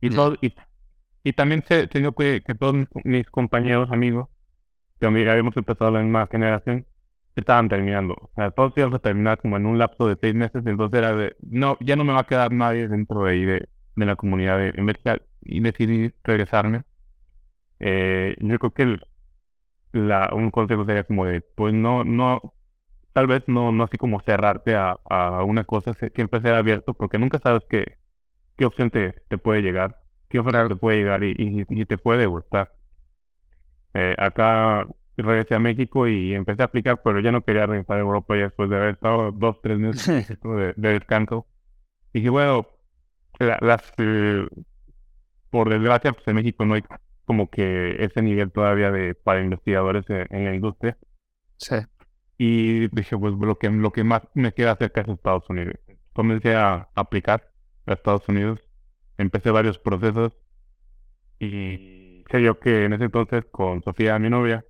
[0.00, 0.12] Y, Ya.
[0.12, 0.54] todo, y,
[1.24, 4.28] y también sé, tengo que, que todos mis, mis compañeros, amigos,
[5.00, 6.86] que habíamos empezado la misma generación,
[7.36, 8.14] estaban terminando.
[8.14, 11.14] O sea, todos íbamos a terminar como en un lapso de seis meses, entonces era
[11.14, 14.16] de, no, ya no me va a quedar nadie dentro de ahí de, de la
[14.16, 16.82] comunidad de investigar y decidí regresarme.
[17.80, 19.02] Eh, yo creo que el-
[19.92, 22.54] la, un consejo sería como de, pues no, no,
[23.14, 27.18] tal vez no, no así como cerrarte a, a una cosa, siempre ser abierto, porque
[27.18, 27.98] nunca sabes qué,
[28.58, 30.00] qué opción te, te puede llegar,
[30.30, 32.72] qué oferta te puede llegar y, y, y te puede gustar.
[33.94, 38.00] Eh, acá regresé a México y empecé a aplicar, pero ya no quería regresar a
[38.00, 40.06] Europa ya después de haber estado dos, tres meses
[40.42, 41.46] de, de descanso.
[42.14, 42.68] Dije, bueno,
[43.40, 44.46] la- las, eh,
[45.50, 46.82] por desgracia, pues en México no hay
[47.28, 50.96] como que ese nivel todavía de para investigadores en, en la industria.
[51.58, 51.76] Sí.
[52.38, 55.74] Y dije, pues lo que, lo que más me queda cerca es Estados Unidos.
[56.14, 57.50] Comencé a aplicar
[57.86, 58.60] a Estados Unidos,
[59.18, 60.32] empecé varios procesos
[61.38, 64.64] y sé yo que en ese entonces con Sofía, mi novia,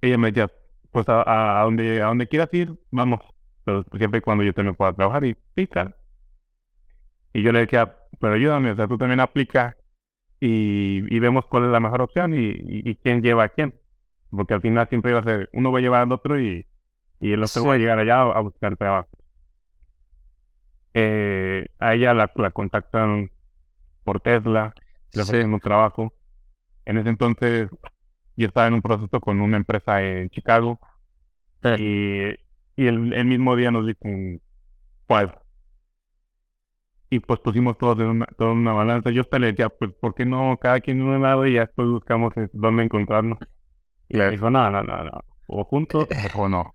[0.00, 0.50] ella me decía,
[0.90, 3.20] pues a, a, a donde, a donde quieras ir, vamos,
[3.64, 5.36] pero siempre y cuando yo también pueda trabajar y
[5.68, 5.94] claro.
[7.32, 9.76] Y yo le decía, pero ayúdame, o sea, tú también aplica
[10.40, 13.74] y, y vemos cuál es la mejor opción y, y, y quién lleva a quién.
[14.30, 16.66] Porque al final siempre iba a ser, uno va a llevar al otro y,
[17.20, 17.68] y el otro Sí.
[17.68, 19.08] va a llegar allá a, a buscar trabajo.
[20.94, 23.30] Eh, a ella la, la contactan
[24.04, 24.74] por Tesla,
[25.14, 25.22] le Sí.
[25.22, 26.14] ofrecen un trabajo.
[26.86, 27.70] En ese entonces
[28.36, 30.80] yo estaba en un proceso con una empresa en Chicago
[31.78, 32.30] y,
[32.76, 34.40] y el, el mismo día nos dicen,
[35.06, 35.28] pues,
[37.10, 39.10] y pues pusimos todos en una, todo en una balanza.
[39.10, 41.60] Yo hasta le decía, pues, ¿por qué no cada quien en un lado y ya
[41.60, 43.38] después buscamos eh, dónde encontrarnos?
[44.08, 46.74] Y le dijo, no, no, no, no, o juntos o no,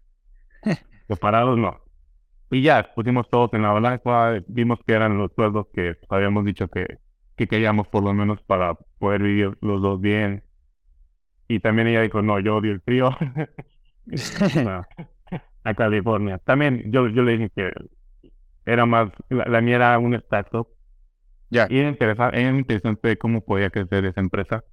[1.07, 1.82] separados no.
[2.51, 6.67] Y ya, pusimos todos en la balanza, vimos que eran los sueldos que habíamos dicho
[6.67, 6.97] que,
[7.38, 10.43] que queríamos por lo menos para poder vivir los dos bien.
[11.47, 13.15] Y también ella dijo, no, yo odio el frío.
[14.65, 14.84] No,
[15.63, 16.39] a California.
[16.39, 17.71] También yo, yo le dije que
[18.74, 20.67] era más, la, la mía era un startup.
[21.51, 21.67] Ya.
[21.67, 24.63] Y era interesante, era interesante cómo podía crecer esa empresa.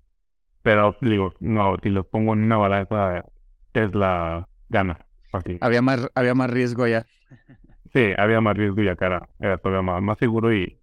[0.62, 3.24] Pero digo, no, si lo pongo en una balanza,
[3.72, 5.07] Tesla gana.
[5.32, 5.61] Así.
[5.61, 7.07] Había más, había más riesgo allá.
[7.92, 10.78] Sí, había más riesgo y acá era, era todavía más, más seguro y,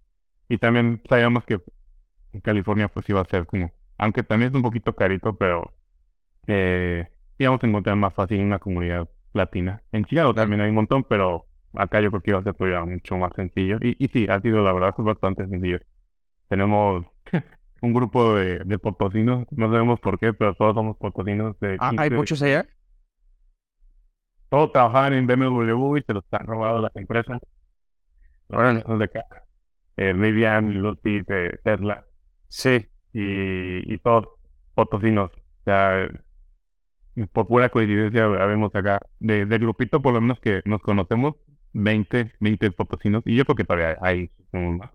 [0.48, 1.60] y también sabíamos que
[2.32, 5.74] en California pues iba a ser como, aunque también es un poquito carito, pero
[6.48, 7.08] eh,
[7.38, 9.82] íbamos a encontrar más fácil una comunidad latina.
[9.92, 10.48] En Chicago Claro.
[10.48, 11.46] también hay un montón, pero
[11.76, 13.78] acá yo creo que iba a ser todavía mucho más sencillo.
[13.82, 15.78] Y, y sí, ha sido la verdad bastante sencillo.
[16.48, 17.06] Tenemos
[17.82, 21.94] un grupo de, de potosinos, no sabemos por qué, pero todos somos potosinos de Ah,
[21.96, 22.66] ¿Hay 15 muchos allá?
[24.48, 27.40] todos trabajaban en BMW y se los han robado las empresas.
[28.48, 28.86] Los Órale.
[28.86, 29.24] empresas de acá.
[29.96, 32.06] Eh, Rivian, Lucy, de Tesla
[32.48, 32.86] Sí.
[33.12, 34.28] y, y todos
[34.74, 35.30] potosinos.
[35.32, 40.62] O sea, eh, por pura coincidencia vemos acá, de, del grupito por lo menos que
[40.64, 41.34] nos conocemos,
[41.76, 43.22] 20, 20 potosinos.
[43.26, 44.90] Y yo creo que todavía hay somos más.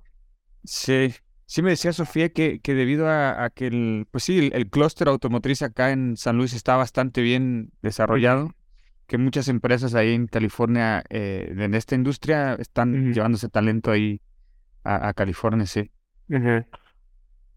[0.63, 1.13] Sí.
[1.45, 4.69] Sí me decía Sofía que, que debido a, a que el, pues sí, el, el
[4.69, 8.55] clúster automotriz acá en San Luis está bastante bien desarrollado,
[9.05, 14.21] que muchas empresas ahí en California eh, en esta industria están llevándose talento ahí
[14.85, 15.91] a, a California, sí.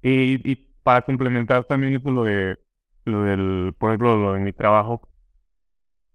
[0.02, 2.58] Y, y para complementar también eso lo de
[3.04, 5.08] lo del, por ejemplo, lo de mi trabajo,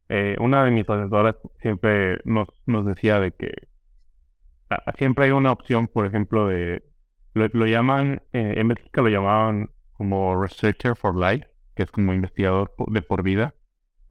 [0.09, 3.51] eh, una de mis asesoras siempre nos, nos decía de que
[4.69, 6.83] ah, siempre hay una opción, por ejemplo, de
[7.33, 12.13] lo, lo llaman, eh, en México lo llamaban como Researcher for Life, que es como
[12.13, 13.53] investigador de por vida,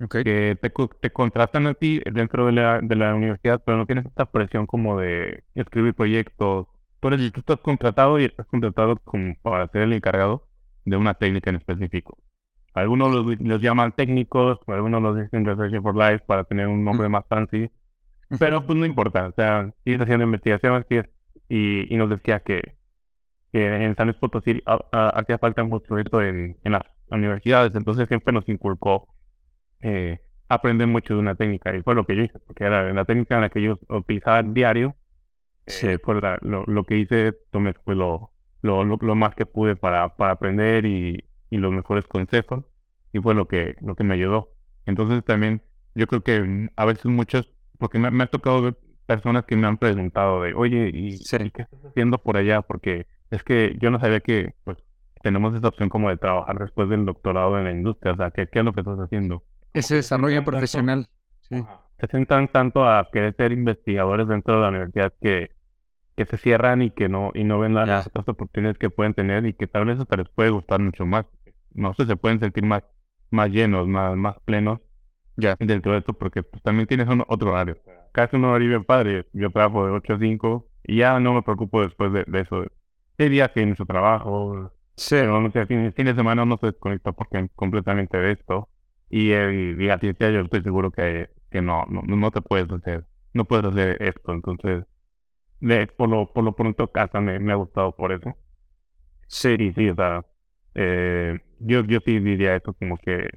[0.01, 0.16] Ok.
[0.22, 0.70] que te,
[1.01, 4.66] te contratan a ti dentro de la, de la universidad, pero no tienes esta presión
[4.66, 6.68] como de escribir proyectos.
[7.01, 10.49] Tú, eres- tú estás contratado y estás contratado como para ser el encargado
[10.84, 12.18] de una técnica en específico.
[12.75, 17.09] Algunos los, los llaman técnicos, algunos los dicen Researcher for Life para tener un nombre
[17.09, 17.71] más fancy,
[18.39, 21.11] pero pues no importa, o sea, sigues haciendo investigación sigues-
[21.49, 22.77] y, y nos decía que,
[23.53, 27.75] que en San Luis Potosí ha- ha- hacía falta mucho esto en, en las universidades,
[27.75, 29.09] entonces siempre nos inculcó
[29.83, 33.05] eh, aprender mucho de una técnica y fue lo que yo hice, porque era la
[33.05, 34.97] técnica en la que yo utilizaba diario,
[35.81, 39.77] eh, fue la- lo, lo que hice, tomé lo, lo, lo, lo más que pude
[39.77, 42.64] para, para aprender y, y los mejores consejos
[43.12, 44.51] y fue lo que, lo que me ayudó.
[44.86, 45.62] Entonces también
[45.94, 49.57] yo creo que mm, a veces muchos, porque me, me ha tocado ver personas que
[49.57, 51.36] me han preguntado de, oye, ¿y, Sí.
[51.38, 52.62] ¿y qué estás haciendo por allá?
[52.62, 54.78] Porque es que yo no sabía que pues
[55.22, 58.46] tenemos esa opción como de trabajar después del doctorado en la industria, o sea, ¿qué,
[58.49, 59.44] qué es lo que estás haciendo?
[59.72, 61.09] Ese desarrollo profesional.
[61.49, 61.64] Sí.
[62.01, 65.51] Se sientan tanto a querer ser investigadores dentro de la universidad que,
[66.16, 69.46] que se cierran y que no, y no ven las otras oportunidades que pueden tener
[69.46, 71.26] y que tal vez hasta les puede gustar mucho más.
[71.75, 72.85] No sé, se pueden sentir más,
[73.31, 74.81] más llenos, más, más plenos
[75.37, 75.57] Ya.
[75.59, 77.79] dentro de esto porque pues, también tienes un, otro horario.
[78.12, 79.27] Casi un horario bien padre.
[79.33, 82.64] Yo trabajo de 8 a 5 y ya no me preocupo después de, de eso.
[83.19, 85.16] Hay días que hay mucho trabajo, Sí.
[85.16, 88.69] pero no sé, fin, fin de semana no se desconecta porque completamente de esto.
[89.11, 93.07] Y el día siguiente yo estoy seguro que, que no, no, no te puedes hacer,
[93.35, 94.33] no puedes hacer esto.
[94.33, 94.85] Entonces,
[95.61, 98.37] de, por lo, por lo pronto casa me, me ha gustado por eso.
[99.29, 99.57] Sí.
[99.59, 100.25] Y sí, o sea,
[100.75, 103.29] eh, yo, yo sí diría eso como que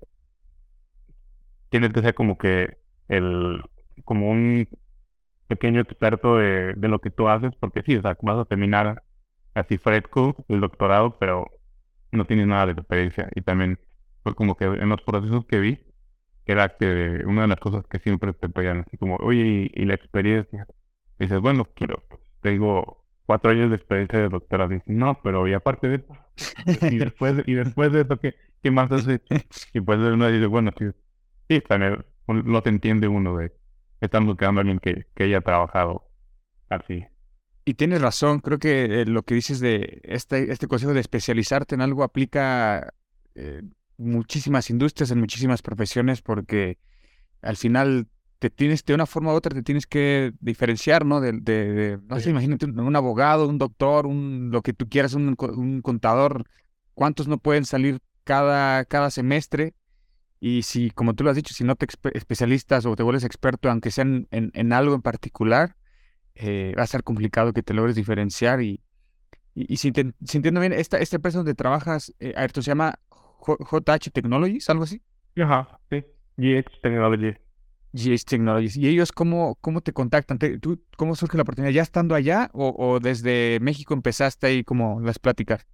[1.70, 2.78] tienes que ser como que
[3.08, 3.62] el,
[4.06, 4.68] como un
[5.48, 9.04] pequeño experto de, de lo que tú haces, porque sí, vas a terminar
[9.54, 11.50] así fresco el doctorado, pero
[12.12, 13.30] no tienes nada de experiencia.
[13.36, 13.80] Y también
[14.24, 15.80] fue como que en los procesos que vi,
[16.46, 19.94] era que una de las cosas que siempre te pedían, así como, oye, ¿y, la
[19.96, 20.68] experiencia?
[21.20, 22.04] Dices, bueno, quiero,
[22.42, 23.01] tengo
[23.32, 24.72] cuatro años de experiencia de doctorado.
[24.72, 26.18] Y dices, no, pero y aparte de eso,
[26.92, 29.36] y después, y después de eso, ¿qué, qué más has hecho?
[29.74, 30.88] Y pues uno dice, bueno, sí,
[31.48, 33.54] sí, también lo te entiende uno de
[34.02, 36.10] están buscando a alguien que, que haya trabajado
[36.68, 37.06] así.
[37.64, 41.76] Y tienes razón, creo que eh, lo que dices de este, este consejo de especializarte
[41.76, 42.94] en algo aplica
[43.36, 43.62] eh,
[43.96, 46.80] muchísimas industrias, en muchísimas profesiones, porque
[47.42, 48.08] al final
[48.42, 51.22] te tienes, de una forma u otra, te tienes que diferenciar, ¿no?
[51.22, 52.30] De, de, de- no sé, Sí.
[52.32, 56.46] imagínate un, un abogado, un doctor, un, lo que tú quieras, un, un contador,
[56.96, 59.76] ¿cuántos no pueden salir cada, cada semestre?
[60.39, 63.26] Y si, como tú lo has dicho, si no te espe- especialistas o te vuelves
[63.26, 65.76] experto, aunque sea en, en, en algo en particular,
[66.36, 68.62] eh, va a ser complicado que te logres diferenciar.
[68.62, 68.82] Y,
[69.56, 72.72] y, y si, te- si entiendo bien, esta, esta empresa donde trabajas, eh, Ayrton, se
[72.72, 75.02] llama J- JH Technologies, algo así.
[75.38, 76.04] Ajá, sí.
[76.38, 77.36] GH Technology.
[77.94, 78.78] GH Technologies.
[78.78, 80.39] ¿Y ellos cómo, cómo te contactan?
[80.62, 81.74] ¿Tú, ¿Cómo surge la oportunidad?
[81.74, 85.68] ¿Ya estando allá o, o desde México empezaste ahí como las pláticas?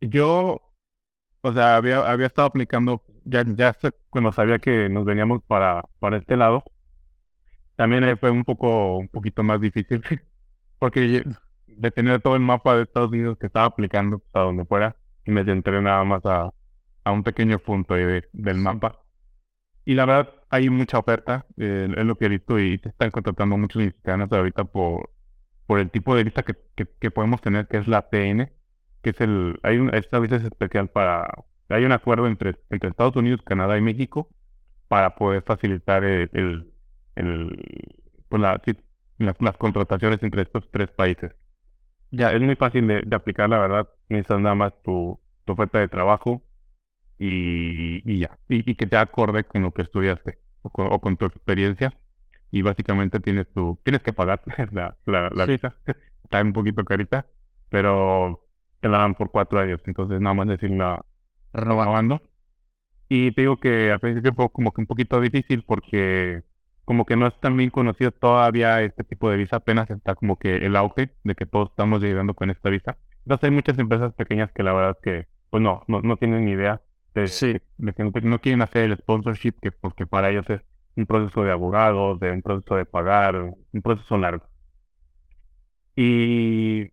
[0.00, 0.60] Yo,
[1.42, 3.76] o sea, había, había estado aplicando, ya, ya
[4.10, 6.64] cuando sabía que nos veníamos para, para este lado,
[7.76, 10.02] también fue un poco, un poquito más difícil,
[10.78, 11.24] porque
[11.66, 14.96] de tener todo el mapa de Estados Unidos que estaba aplicando pues, a donde fuera,
[15.26, 16.50] y me centré nada más a,
[17.04, 19.03] a un pequeño punto de- del mapa.
[19.84, 23.10] Y la verdad, hay mucha oferta, eh, es lo que he visto, y se están
[23.10, 25.10] contratando muchos mexicanos ahorita por,
[25.66, 26.56] por el tipo de visa que,
[27.00, 28.52] que, podemos tener, que es la TN,
[29.02, 31.28] que es el, hay un, esta visa es especial para,
[31.68, 34.30] hay un acuerdo entre, entre Estados Unidos, Canadá y México
[34.88, 36.30] para poder facilitar el,
[37.16, 37.58] el,
[38.28, 38.76] pues la- sí,
[39.18, 41.32] la- las contrataciones entre estos tres países.
[42.10, 45.78] Ya, es muy fácil de, de aplicar, la verdad, necesitas nada más tu, tu oferta
[45.80, 46.42] de trabajo
[47.26, 51.00] y, y ya, y, y que te acorde con lo que estudiaste o con, o
[51.00, 51.92] con tu experiencia
[52.50, 55.58] y básicamente tienes tu, tienes que pagar la, la, la Sí.
[55.58, 55.76] visa,
[56.24, 57.26] está un poquito carita,
[57.70, 58.46] pero
[58.80, 61.04] te la dan por cuatro años, entonces nada más decirla
[61.52, 62.22] renovando.
[63.08, 66.42] Y te digo que al principio fue como que un poquito difícil porque
[66.84, 70.38] como que no es tan bien conocido todavía este tipo de visa, apenas está como
[70.38, 72.98] que el auge de que todos estamos llegando con esta visa.
[73.24, 76.52] Entonces hay muchas empresas pequeñas que la verdad que pues no, no, no tienen ni
[76.52, 76.82] idea
[77.14, 77.56] de, Sí.
[77.78, 80.60] de que no, quieren hacer el sponsorship, que porque para ellos es
[80.96, 84.46] un proceso de abogados, de un proceso de pagar, un proceso largo.
[85.96, 86.90] Y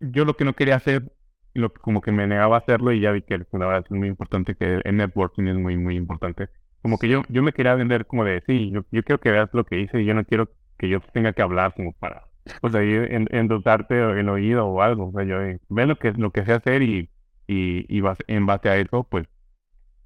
[0.00, 1.12] yo lo que no quería hacer,
[1.54, 4.08] lo, como que me negaba a hacerlo y ya vi que la verdad es muy
[4.08, 6.48] importante, que el networking es muy, muy importante.
[6.82, 9.50] Como que yo, yo me quería vender como de, sí, yo, yo quiero que veas
[9.52, 12.28] lo que hice y yo no quiero que yo tenga que hablar como para,
[12.60, 15.08] pues ahí en, endulzarte el oído o algo.
[15.08, 15.38] O sea, yo
[15.68, 17.10] ve lo que, lo que sé hacer y,
[17.48, 19.26] y, y base- en base a eso, pues,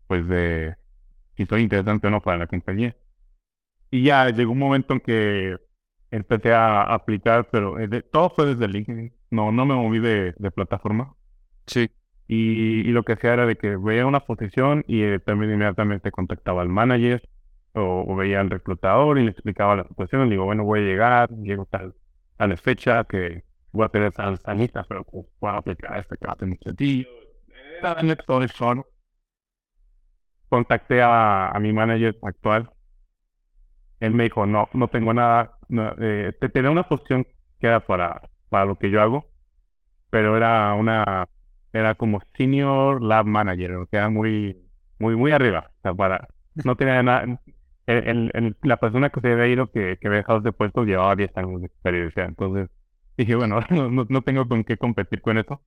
[0.09, 0.76] pues de
[1.36, 2.97] si soy interesante o no para la compañía.
[3.90, 5.59] Y ya llegó un momento en que
[6.11, 9.12] empecé a aplicar, pero de- todo fue desde LinkedIn.
[9.30, 11.14] No, no me moví de, de plataforma.
[11.66, 11.90] Sí.
[12.28, 16.11] Y, y lo que hacía era de que veía una posición y eh, también inmediatamente
[16.11, 17.28] contactaba al manager
[17.74, 20.24] o, o veía al reclutador y le explicaba la situación.
[20.24, 21.95] Le digo, bueno, voy a llegar, llego tal,
[22.38, 26.16] a la fecha que voy a tener tal sanita, pero pues, voy a aplicar este
[26.18, 27.11] caso en sentido.
[27.83, 28.87] Darle todo eso, ¿no?
[30.49, 32.70] Contacté a, a mi manager actual.
[34.01, 35.59] Él me dijo, no, no tengo nada.
[36.01, 37.24] Eh, te tenía una posición
[37.61, 39.30] que era para, para lo que yo hago,
[40.11, 41.28] pero era una
[41.72, 44.59] era como senior lab manager, o sea, muy,
[44.99, 45.70] muy, muy arriba.
[45.78, 46.28] O sea, para,
[46.64, 47.41] no tenía nada.
[48.62, 51.61] la persona que se había ido, que, que había dejado ese puesto, llevaba 10 años
[51.61, 52.24] de experiencia.
[52.24, 52.68] Entonces
[53.16, 55.62] dije, bueno, no, no, no tengo con qué competir con eso.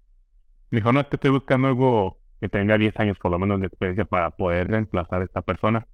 [0.72, 3.68] Dijo, no, es que estoy buscando algo que tenga 10 años por lo menos de
[3.68, 5.88] experiencia para poder reemplazar a esta persona.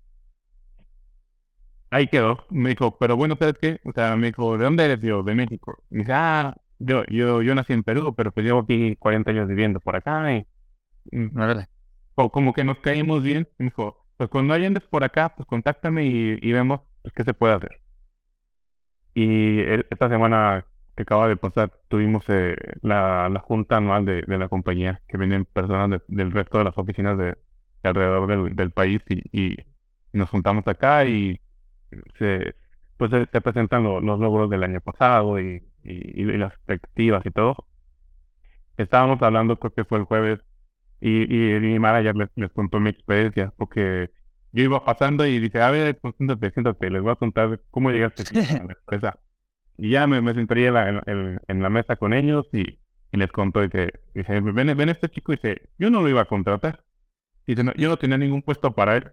[1.89, 2.45] Ahí quedó.
[2.49, 3.79] Me dijo, pero bueno, ¿sabes qué?
[3.85, 5.01] O sea, me dijo, ¿de dónde eres?
[5.01, 5.83] Yo, de México.
[5.89, 9.47] Me dice, ah, yo, yo, yo nací en Perú, pero pues llevo aquí 40 años
[9.47, 10.45] viviendo por acá y
[11.11, 11.39] mm,
[12.15, 13.47] o como que nos caímos bien.
[13.59, 17.23] Me dijo, pues cuando hay andes por acá, pues contáctame y, y vemos pues, qué
[17.25, 17.81] se puede hacer.
[19.13, 20.65] Y e- esta semana
[20.95, 25.17] que acaba de pasar, tuvimos eh, la, la junta anual de, de la compañía, que
[25.17, 27.25] vienen personas de- del resto de las oficinas de,
[27.83, 29.55] de alrededor del, del país y,
[30.13, 31.39] nos juntamos acá y
[32.19, 32.55] se,
[32.97, 37.31] pues se, se presentan lo- los logros del año pasado y, y, las expectativas y
[37.31, 37.67] todo.
[38.77, 40.39] Estábamos hablando, creo que fue el jueves,
[41.01, 41.23] y,
[41.57, 44.11] y mi manager les, les contó mi experiencia, porque
[44.53, 47.91] yo iba pasando y dice, a ver, pues, siéntate, siéntate, les voy a contar cómo
[47.91, 48.23] llegaste
[48.59, 49.19] a la empresa.
[49.77, 52.61] Y ya me, me sentaría en la, en, en- en la mesa con ellos y,
[53.11, 56.25] y les contó, dice, dice, ven, ven este chico, dice, yo no lo iba a
[56.25, 56.83] contratar.
[57.47, 59.11] Dice, no, yo no tenía ningún puesto para él.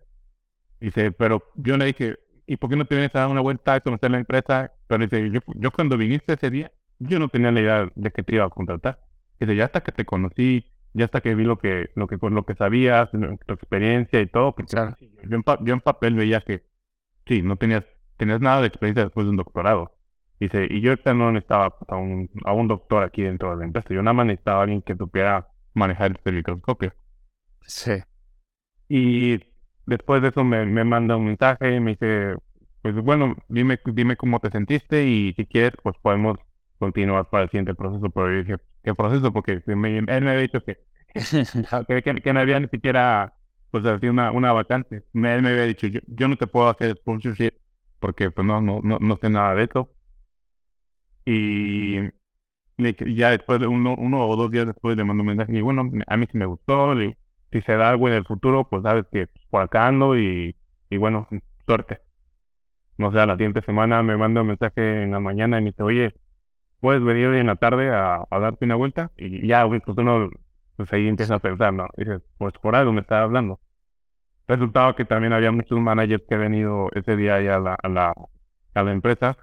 [0.80, 3.74] Dice, pero yo le dije, ¿y por qué no te vienes a dar una vuelta
[3.74, 4.72] a conocer la empresa?
[4.86, 8.22] Pero dice, yo, yo cuando viniste ese día, yo no tenía la idea de que
[8.22, 9.00] te iba a contratar.
[9.40, 12.44] Dice, ya hasta que te conocí, ya hasta que vi lo que, lo que, lo
[12.44, 14.96] que sabías, tu experiencia y todo, porque Claro.
[15.00, 16.64] yo en, yo en papel veía que
[17.26, 17.84] sí, no tenías,
[18.16, 19.92] tenías nada de experiencia después de un doctorado.
[20.40, 23.88] Dice, y yo no necesitaba a un, a un doctor aquí dentro de la empresa,
[23.94, 26.92] yo nada más necesitaba a alguien que supiera manejar el microscopio.
[27.66, 28.02] Sí.
[28.88, 29.38] Y
[29.86, 32.36] después de eso me, me manda un mensaje y me dice,
[32.82, 36.38] pues bueno, dime, dime cómo te sentiste y si quieres, pues podemos
[36.78, 38.08] continuar para el siguiente proceso.
[38.10, 39.32] Pero yo dije, ¿qué proceso?
[39.32, 40.78] Porque me- él me había dicho que,
[41.88, 43.34] que, que- que no había ni siquiera,
[43.70, 45.04] pues así una, una vacante.
[45.12, 47.52] Me, él me había dicho, yo, yo no te puedo hacer sponsorship
[48.00, 49.90] porque pues no, no, no, no sé nada de eso.
[52.78, 55.60] Y ya después de uno, uno o dos días después le mando un mensaje y
[55.62, 57.16] bueno, a mí sí me gustó, le-
[57.52, 60.56] si se da algo en el futuro, pues sabes que por acá ando y,
[60.90, 61.28] y bueno,
[61.66, 62.00] suerte.
[62.98, 65.70] No sé, a la siguiente semana me manda un mensaje en la mañana y me
[65.70, 66.14] dice, oye,
[66.80, 69.12] ¿puedes venir hoy en la tarde a, a darte una vuelta?
[69.18, 70.30] Y ya, pues uno,
[70.76, 71.88] pues ahí empieza a pensar, ¿no?
[71.96, 73.60] Dices, pues por algo me estaba hablando.
[74.48, 77.88] Resultaba que también había muchos managers que han venido ese día ya a la, a
[77.88, 78.14] la,
[78.74, 79.36] a la empresa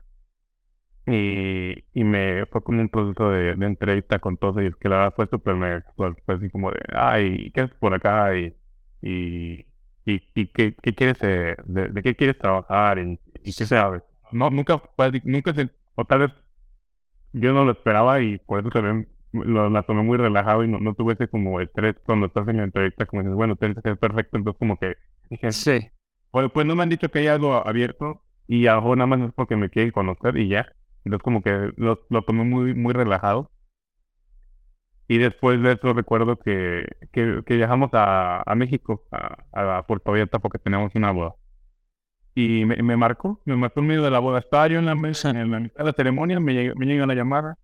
[1.07, 4.97] y, y me fue como un proceso de, de entrevista con todos ellos que la
[4.97, 5.85] verdad fue súper mega.
[5.95, 8.35] Fue así como de, ay, ¿qué haces por acá?
[8.37, 8.55] Y,
[9.01, 9.65] y,
[10.05, 12.99] y, y ¿qué, qué quieres, eh, de, de qué quieres trabajar?
[12.99, 14.03] Y, y qué sabes.
[14.31, 14.81] No, nunca
[15.23, 16.31] nunca se, o tal vez
[17.33, 20.79] yo no lo esperaba y por eso también lo, la tomé muy relajado y no,
[20.79, 23.81] no tuve ese como estrés cuando estás en la entrevista, como dices, bueno, tienes que
[23.89, 24.95] ser perfecto, entonces como que
[25.29, 25.91] dije, Sí.
[26.31, 29.07] pues, pues no me han dicho que hay algo abierto y a lo mejor nada
[29.07, 30.74] más es porque me quieren conocer y ya.
[31.05, 33.51] Entonces como que lo, lo tomé muy, muy relajado.
[35.07, 40.11] Y después de eso recuerdo que, que, que viajamos a, a México, a, a Puerto
[40.11, 41.35] Vallarta porque teníamos una boda.
[42.35, 44.39] Y me, me marcó, me marcó en medio de la boda.
[44.39, 47.05] Estaba yo en la mesa, en la mitad de la ceremonia, me llega, me llega
[47.05, 47.57] la llamada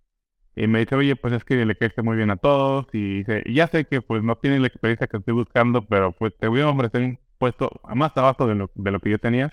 [0.54, 3.42] y me dice, oye, pues es que le caíste muy bien a todos y dice,
[3.52, 6.60] ya sé que pues no tienes la experiencia que estoy buscando, pero pues te voy
[6.60, 9.52] a ofrecer un puesto más abajo de lo, de lo que yo tenía.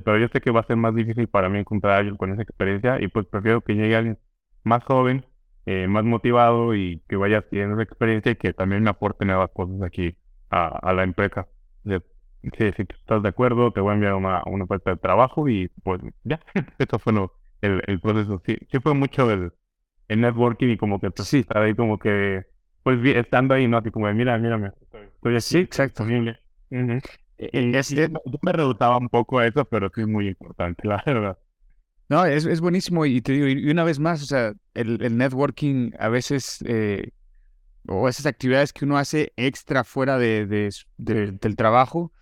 [0.00, 2.32] Pero yo sé que va a ser más difícil para mí encontrar a alguien con
[2.32, 4.18] esa experiencia y pues prefiero que llegue alguien
[4.62, 5.26] más joven,
[5.66, 9.50] eh, más motivado y que vaya teniendo esa experiencia y que también me aporte nuevas
[9.52, 10.16] cosas aquí
[10.50, 11.48] a, a la empresa.
[12.56, 15.48] Sí, si tú estás de acuerdo, te voy a enviar una, una oferta de trabajo
[15.48, 16.40] y pues ya,
[16.78, 18.40] eso fue lo, el, el proceso.
[18.46, 19.52] Sí, sí fue mucho el,
[20.08, 21.40] el networking y como que pues, Sí.
[21.40, 22.44] estar ahí como que,
[22.82, 23.76] pues estando ahí, ¿no?
[23.76, 26.04] Así como de, mira, mírame, estoy, estoy aquí, Sí, exacto.
[26.04, 26.38] disponible".
[26.70, 26.92] Ujú.
[26.92, 30.86] Y Y es- sí, yo me redutaba un poco a eso, pero es muy importante,
[30.88, 31.38] la verdad.
[32.08, 35.16] No, es, es buenísimo y te digo, y una vez más, o sea, el, el
[35.16, 37.12] networking a veces, eh,
[37.88, 42.12] o esas actividades que uno hace extra fuera de, de s- de- del trabajo,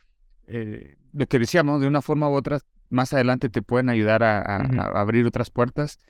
[0.49, 2.61] eh, lo que decíamos, de una forma u otra,
[2.91, 4.81] más adelante te pueden ayudar a, a- Ujú.
[4.81, 6.01] a abrir otras puertas.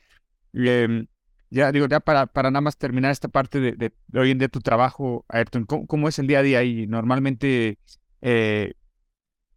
[0.53, 1.07] Em,
[1.51, 4.39] ya digo, ya para, para nada más terminar esta parte de, de- de hoy en
[4.39, 6.63] día tu trabajo, Ayrton, ¿cómo, cómo es el día a día?
[6.65, 7.79] Y normalmente,
[8.23, 8.75] eh,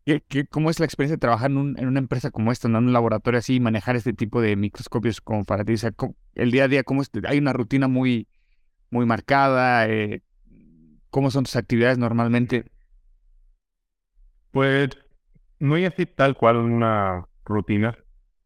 [0.06, 2.68] ¿qué- qué- cómo es la experiencia de trabajar en, un- en una empresa como esta,
[2.68, 5.74] en un laboratorio así, manejar este tipo de microscopios como para ti?
[5.74, 7.10] O sea, ¿cómo- el día a día, ¿cómo es?
[7.28, 8.28] ¿Hay una rutina muy,
[9.06, 9.88] marcada?
[9.88, 10.22] Eh,
[11.10, 12.66] ¿cómo son tus actividades normalmente?
[14.52, 14.90] Pues
[15.60, 17.98] no hay así tal cual una rutina,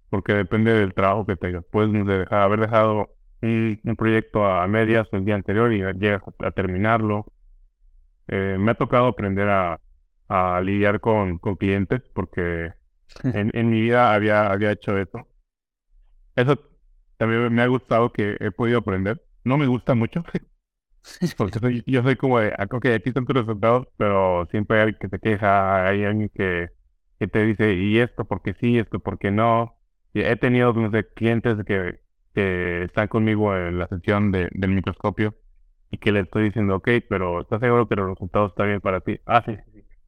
[0.09, 1.63] porque depende del trabajo que tengas.
[1.71, 1.91] Puedes
[2.31, 3.09] haber dejado
[3.41, 7.25] un, proyecto a medias el día anterior y llegas a, a terminarlo.
[8.27, 9.79] Eh, me ha tocado aprender a,
[10.27, 12.73] a lidiar con, con clientes, porque
[13.33, 15.27] en, en mi vida había, había hecho eso.
[16.35, 16.57] Eso
[17.17, 19.23] también me ha gustado que he podido aprender.
[19.43, 20.23] No me gusta mucho,
[21.37, 24.83] porque soy- yo soy como de, "Ah, ok, aquí están tus resultados, pero siempre hay
[24.85, 26.69] alguien que se queja, hay alguien que,
[27.19, 29.77] que te dice, y esto porque sí, esto porque no.
[30.13, 31.99] Y he tenido, no sé, clientes que,
[32.33, 35.35] que están conmigo en la sesión de, del microscopio
[35.91, 39.01] y que le estoy diciendo, ok, pero ¿estás seguro que los resultados están bien para
[39.01, 39.19] ti?
[39.25, 39.57] Ah, sí.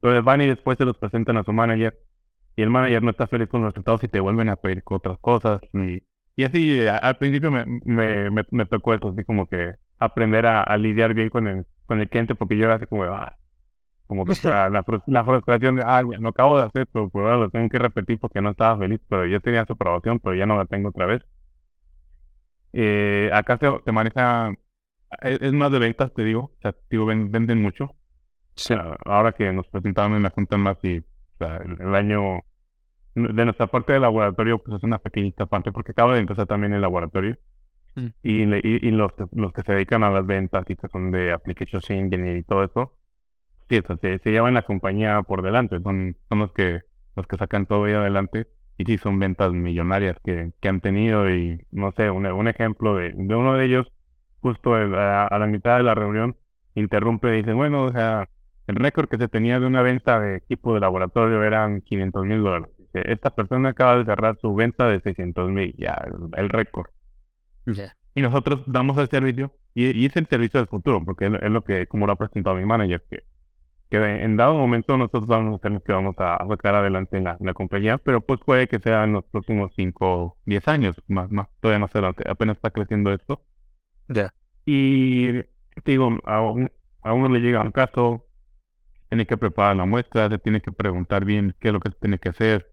[0.02, 1.98] Entonces van y después se los presentan a su manager
[2.56, 5.18] y el manager no está feliz con los resultados y te vuelven a pedir otras
[5.20, 5.60] cosas.
[5.72, 6.02] Y,
[6.36, 10.46] y así, a- al principio me, me, me, me tocó eso, así como que aprender
[10.46, 13.36] a, a lidiar bien con el, con el cliente, porque yo era así como, ah,
[14.06, 17.50] como que la, la, la frustración de, ah, no acabo de hacer pero ahora lo
[17.50, 20.56] tengo que repetir porque no estaba feliz, pero yo tenía su aprobación, pero ya no
[20.58, 21.22] la tengo otra vez.
[22.72, 24.52] Eh, acá se, se maneja,
[25.22, 27.96] es, es más de ventas, te digo, o sea, digo, ven- venden mucho.
[28.70, 31.02] Ah, ahora que nos presentaron en la junta más y o
[31.38, 32.40] sea, el, el año
[33.14, 36.72] de nuestra parte del laboratorio pues es una pequeñita parte porque acaba de empezar también
[36.74, 37.38] el laboratorio.
[37.96, 38.12] Mm.
[38.22, 41.32] y, y, y los, los que se dedican a las ventas y que son de
[41.32, 42.96] application engineer y todo eso
[43.68, 45.80] sí, o sea, se, se llevan la compañía por delante.
[45.82, 46.82] Son, son los que
[47.16, 48.48] los que sacan todo ahí adelante.
[48.78, 51.28] Y sí son ventas millonarias que, que han tenido.
[51.30, 53.92] Y no sé un, un ejemplo de, de uno de ellos
[54.40, 56.36] justo el- a, a la mitad de la reunión
[56.74, 58.28] interrumpe y dice bueno o sea
[58.68, 62.42] el récord que se tenía de una venta de equipo de laboratorio eran 500 mil
[62.44, 62.70] dólares.
[62.94, 65.94] Esta persona acaba de cerrar su venta de 600 mil, ya,
[66.36, 66.88] el, récord.
[68.14, 71.50] Y nosotros damos el servicio, y, y es el servicio del futuro, porque es, es
[71.50, 73.24] lo que, como lo ha presentado mi manager, que,
[73.90, 77.24] que en dado momento nosotros vamos a ser los que vamos a sacar adelante en
[77.24, 80.66] la, en la compañía, pero pues puede que sea en los próximos 5 o 10
[80.68, 83.42] años, más, más, todavía más adelante, apenas está creciendo esto.
[84.08, 84.32] Ya.
[84.66, 86.70] Y te digo, a, un-
[87.02, 88.26] a uno le llega un caso,
[89.08, 91.98] tiene que preparar la muestra, se tiene que preguntar bien qué es lo que se
[91.98, 92.72] tiene que hacer.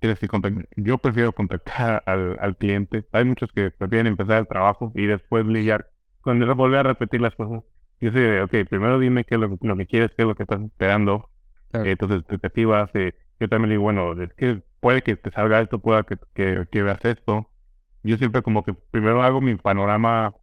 [0.00, 3.06] Tienes que contact- Yo prefiero contactar al, al cliente.
[3.12, 7.34] Hay muchos que prefieren empezar el trabajo y después lidiar con volver a repetir las
[7.34, 7.62] cosas.
[8.00, 10.42] Yo de, ok, primero dime qué es lo, lo que quieres, qué es lo que
[10.44, 11.30] estás esperando,
[11.70, 11.86] Claro.
[11.88, 12.90] eh, tus expectativas.
[12.94, 16.66] eh, yo también digo, bueno, es que puede que te salga esto, pueda que, que,
[16.70, 17.50] que veas esto.
[18.02, 20.34] Yo siempre como que primero hago mi panorama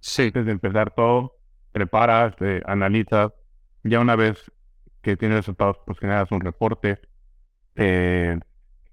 [0.00, 0.24] Sí.
[0.24, 1.36] antes de empezar todo,
[1.72, 3.32] preparas, eh, analizas,
[3.82, 4.50] ya una vez
[5.02, 7.00] que tienes resultados, pues generas un reporte
[7.76, 8.38] eh,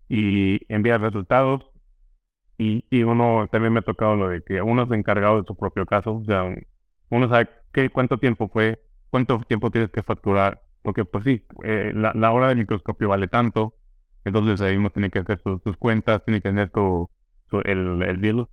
[0.09, 1.63] y envías resultados
[2.57, 5.55] y, y uno también me ha tocado lo de que uno es encargado de su
[5.55, 6.45] propio caso, o sea,
[7.09, 11.91] uno sabe qué, cuánto tiempo fue, cuánto tiempo tienes que facturar, porque pues sí, eh,
[11.95, 13.75] la, la hora del microscopio vale tanto,
[14.25, 17.09] entonces ahí uno tiene que hacer sus, sus cuentas, tiene que tener su,
[17.49, 18.47] su- el, el bill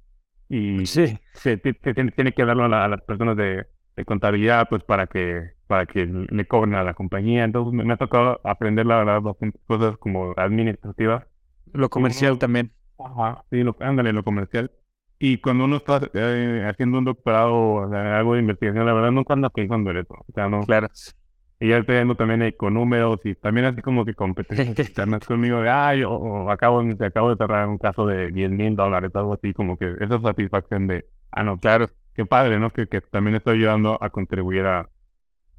[0.49, 1.19] y Sí.
[1.33, 4.85] se, se tiene, tiene que darlo a, la- a las personas de, de contabilidad pues
[4.85, 8.87] para que para que le cobren a la compañía entonces me, me ha tocado aprender
[8.87, 11.25] la verdad bastantes cosas como administrativas
[11.73, 12.73] Lo comercial uno- también.
[12.99, 13.45] Ajá.
[13.51, 14.71] sí lo, ándale lo comercial
[15.19, 19.11] y cuando uno está eh, haciendo un doctorado o sea, algo de investigación la verdad
[19.13, 20.89] nunca ando pensando en eso o sea no Claro.
[21.61, 25.25] y ya estoy viendo también ahí con números y también así como que competencias externas
[25.27, 28.77] conmigo de, ay, o, o acabo, de- acabo de cerrar un caso de 10 mil
[28.77, 31.89] dólares, algo así, como que esa satisfacción de, ah, no, Claro.
[32.15, 32.71] qué padre, ¿no?
[32.71, 34.91] Que, que también estoy ayudando a contribuir a,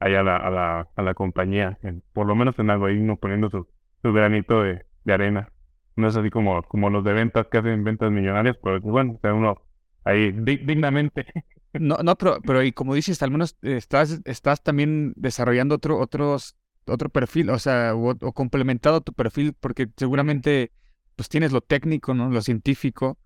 [0.05, 2.97] ahí a la, a la, a la compañía, en- por lo menos en algo ahí,
[2.97, 3.67] uno poniendo su,
[4.01, 5.49] su granito de, de arena.
[5.95, 9.27] No es así como, como los de ventas que hacen ventas millonarias, pero bueno, o
[9.33, 9.61] uno
[10.03, 11.25] ahí di- dignamente.
[11.77, 16.55] No, no, pero, pero y como dices, al menos estás, estás también desarrollando otro, otros,
[16.87, 20.71] otro perfil, o sea, o, o complementado tu perfil, porque seguramente
[21.17, 22.29] pues tienes lo técnico, ¿no?
[22.29, 23.17] Lo científico,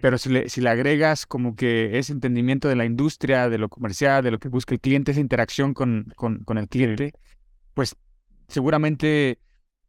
[0.00, 3.68] pero si le, si le agregas como que ese entendimiento de la industria, de lo
[3.68, 7.12] comercial, de lo que busca el cliente, esa interacción con, con, con el cliente,
[7.74, 7.96] pues
[8.48, 9.38] seguramente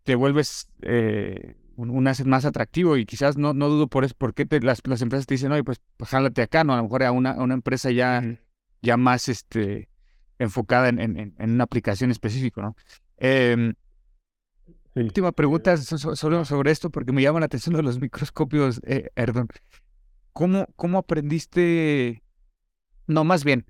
[0.04, 4.16] te vuelves eh, un, un asset más atractivo y quizás no, no dudo por eso,
[4.18, 6.74] porque te, las, las empresas te dicen, oye, pues, pues jálate acá, ¿no?
[6.74, 8.24] A lo mejor a una, a una empresa ya,
[8.82, 9.90] ya más este,
[10.40, 12.76] enfocada en, en, en- en una aplicación específica, ¿no?
[13.18, 13.74] Em,
[14.94, 15.00] Sí.
[15.02, 18.82] última pregunta so- so- solo sobre esto, porque me llama la atención de los microscopios,
[18.86, 19.48] eh, Erdon.
[20.34, 22.24] ¿Cómo, cómo aprendiste?
[23.08, 23.66] No, más bien,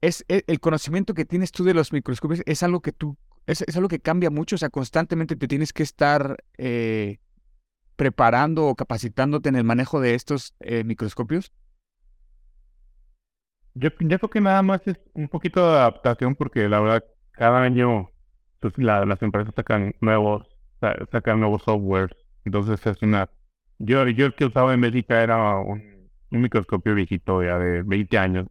[0.00, 3.16] es e- el conocimiento que tienes tú de los microscopios es algo que tú,
[3.46, 7.18] es, es algo que cambia mucho, o sea, constantemente te tienes que estar eh,
[7.96, 11.52] preparando o capacitándote en el manejo de estos eh, microscopios.
[13.74, 17.60] Yo, yo creo que nada más es un poquito de adaptación porque la verdad cada
[17.62, 18.10] año
[18.72, 20.46] pues, la- las empresas sacan nuevos,
[20.80, 22.16] sa- sacan nuevos softwares.
[22.44, 23.30] Entonces es una...
[23.78, 28.18] Yo, yo el que usaba en México era un, un microscopio viejito ya de 20
[28.18, 28.46] años.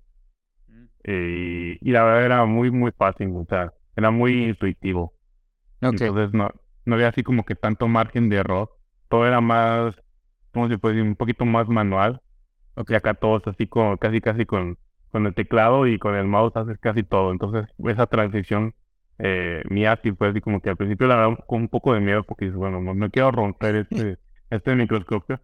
[1.03, 5.13] eh, y la verdad era muy, muy fácil, sea, era muy intuitivo.
[5.81, 6.49] Ok, Entonces no,
[6.85, 8.71] no había así como que tanto margen de error.
[9.09, 9.95] Todo era más,
[10.53, 11.09] ¿cómo se puede decir?
[11.09, 12.21] Un poquito más manual.
[12.75, 12.91] Ok.
[12.91, 14.77] Y acá todo es así como, casi casi con,
[15.11, 17.31] con el teclado y con el mouse haces casi todo.
[17.31, 18.75] Entonces esa transición
[19.19, 21.99] eh, mía sí fue así como que al principio la verdad con un poco de
[21.99, 24.17] miedo porque dices, bueno, no, no quiero romper este,
[24.49, 25.39] este microscopio.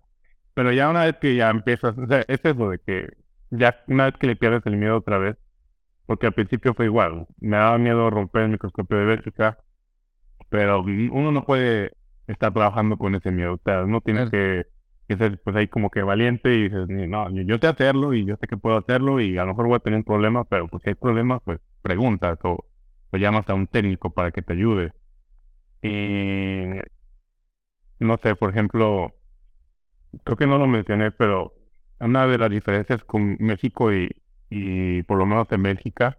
[0.53, 3.13] Pero ya una vez que ya empiezas, o sea, es eso de que
[3.51, 5.37] ya una vez que le pierdes el miedo otra vez,
[6.05, 9.59] porque al principio fue igual, me daba miedo romper el microscopio de Bélgica,
[10.49, 11.93] pero uno no puede
[12.27, 14.65] estar trabajando con ese miedo, o sea, uno tiene que,
[15.07, 18.25] que ser pues ahí como que valiente y dices, no, yo, yo sé hacerlo y
[18.25, 20.67] yo sé que puedo hacerlo y a lo mejor voy a tener un problema, pero
[20.67, 22.65] pues si hay problemas, pues preguntas o,
[23.11, 24.93] o llamas a un técnico para que te ayude.
[25.81, 26.65] Y
[27.99, 29.13] no sé, por ejemplo,
[30.23, 31.53] creo que no lo mencioné, pero
[31.99, 34.09] una de las diferencias con México y,
[34.49, 36.17] y por lo menos en Bélgica,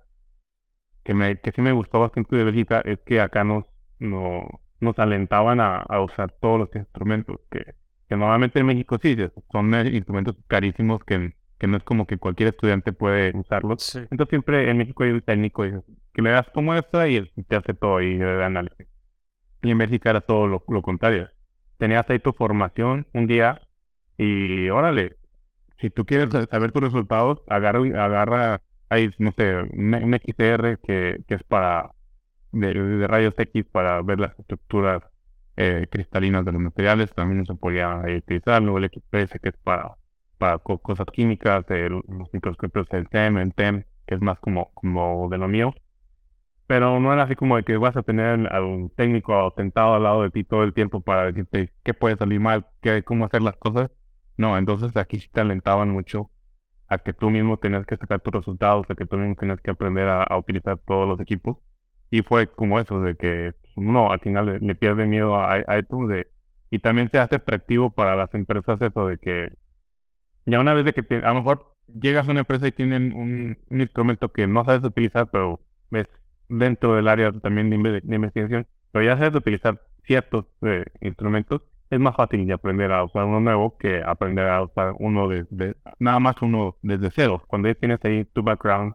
[1.05, 3.65] que, me, que sí me gustó bastante de Bélgica, es que acá nos,
[3.99, 4.47] no,
[4.81, 7.75] nos alentaban a, a usar todos los instrumentos, que,
[8.09, 9.17] que normalmente en México sí,
[9.53, 13.83] son instrumentos carísimos que, que no es como que cualquier estudiante puede usarlos.
[13.83, 14.01] Sí.
[14.11, 15.73] Entonces siempre en México hay un técnico y
[16.15, 18.89] que le das tu muestra y él te hace todo y le da análisis.
[19.63, 21.29] Y en México era todo lo, lo contrario.
[21.79, 23.61] Tenías ahí tu formación un día
[24.19, 25.17] y órale,
[25.81, 30.79] si tú quieres sa- saber tus resultados, agarra, agarra ahí, no sé, un, un XR
[30.79, 31.93] que, que es para,
[32.53, 35.03] de, de rayos X para ver las estructuras
[35.57, 39.97] eh, cristalinas de los materiales, también se podía utilizar, luego el XPS que es para,
[40.41, 44.73] para co- cosas químicas, el- los microscopios el TEM, el TEM, que es más como,
[44.75, 45.75] como de lo mío.
[46.67, 50.05] Pero no era así como de que vas a tener a un técnico sentado al
[50.05, 53.43] lado de ti todo el tiempo para decirte qué puede salir mal, qué, cómo hacer
[53.43, 53.91] las cosas.
[54.37, 56.31] No, entonces aquí sí te alentaban mucho
[56.89, 59.71] a que tú mismo tenías que sacar tus resultados, a que tú mismo tenías que
[59.71, 61.59] aprender a, a utilizar todos los equipos.
[62.11, 65.79] Y fue como eso, de que uno al final le, le pierde miedo a, a
[65.79, 66.29] esto, de,
[66.71, 69.53] y también se hace atractivo para las empresas eso de que
[70.47, 73.13] ya una vez de que te- a lo mejor llegas a una empresa y tienen
[73.15, 75.61] un, un instrumento que no sabes utilizar, pero
[75.91, 76.07] ves
[76.49, 81.63] dentro del área también de, inve- de investigación, pero ya sabes utilizar ciertos eh, instrumentos,
[81.91, 85.47] es más fácil de aprender a usar uno nuevo que aprender a usar uno de,
[85.51, 87.43] de- nada más uno desde cero.
[87.49, 88.95] Cuando ya tienes ahí tu background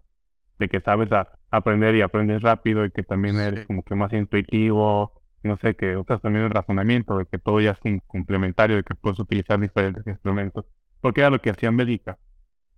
[0.60, 3.66] de que sabes a- aprender y aprendes rápido y que también eres Sí.
[3.66, 7.72] como que más intuitivo, no sé, que usas también el razonamiento, de que todo ya
[7.72, 10.66] es un complementario, de que puedes utilizar diferentes instrumentos,
[11.02, 12.18] porque era lo que hacían Belica.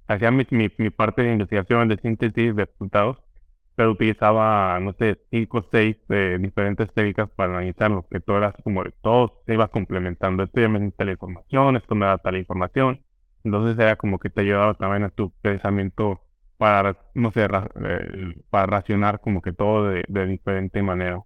[0.07, 3.18] Hacía mi, mi, mi parte de investigación, de síntesis de resultados,
[3.76, 8.53] pero utilizaba, no sé, cinco o seis eh, diferentes técnicas para analizarlo, que todo era
[8.53, 10.43] como de todo se iba complementando.
[10.43, 13.03] Esto ya me da tal información, esto me da tal información.
[13.43, 16.22] Entonces era como que te ayudaba también a tu pensamiento
[16.57, 21.22] para, no sé, ra- eh, para racionar como que todo de, de diferente manera.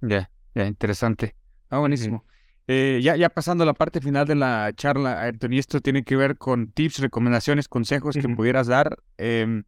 [0.00, 1.36] Ya, ya, interesante.
[1.68, 2.24] Ah, buenísimo.
[2.68, 6.04] Eh, ya, ya pasando a la parte final de la charla, Ayrton, y esto tiene
[6.04, 8.36] que ver con tips, recomendaciones, consejos que Ujú.
[8.36, 8.98] pudieras dar.
[9.18, 9.64] Em,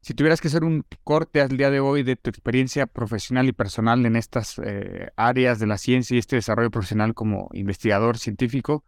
[0.00, 3.52] si tuvieras que hacer un corte al día de hoy de tu experiencia profesional y
[3.52, 8.84] personal en estas eh, áreas de la ciencia y este desarrollo profesional como investigador científico,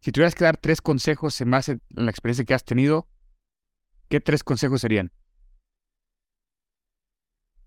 [0.00, 3.06] si tuvieras que dar tres consejos en base a la experiencia que has tenido,
[4.08, 5.12] ¿qué tres consejos serían?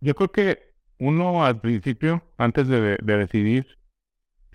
[0.01, 3.77] Yo creo que uno al principio, antes de, de decidir,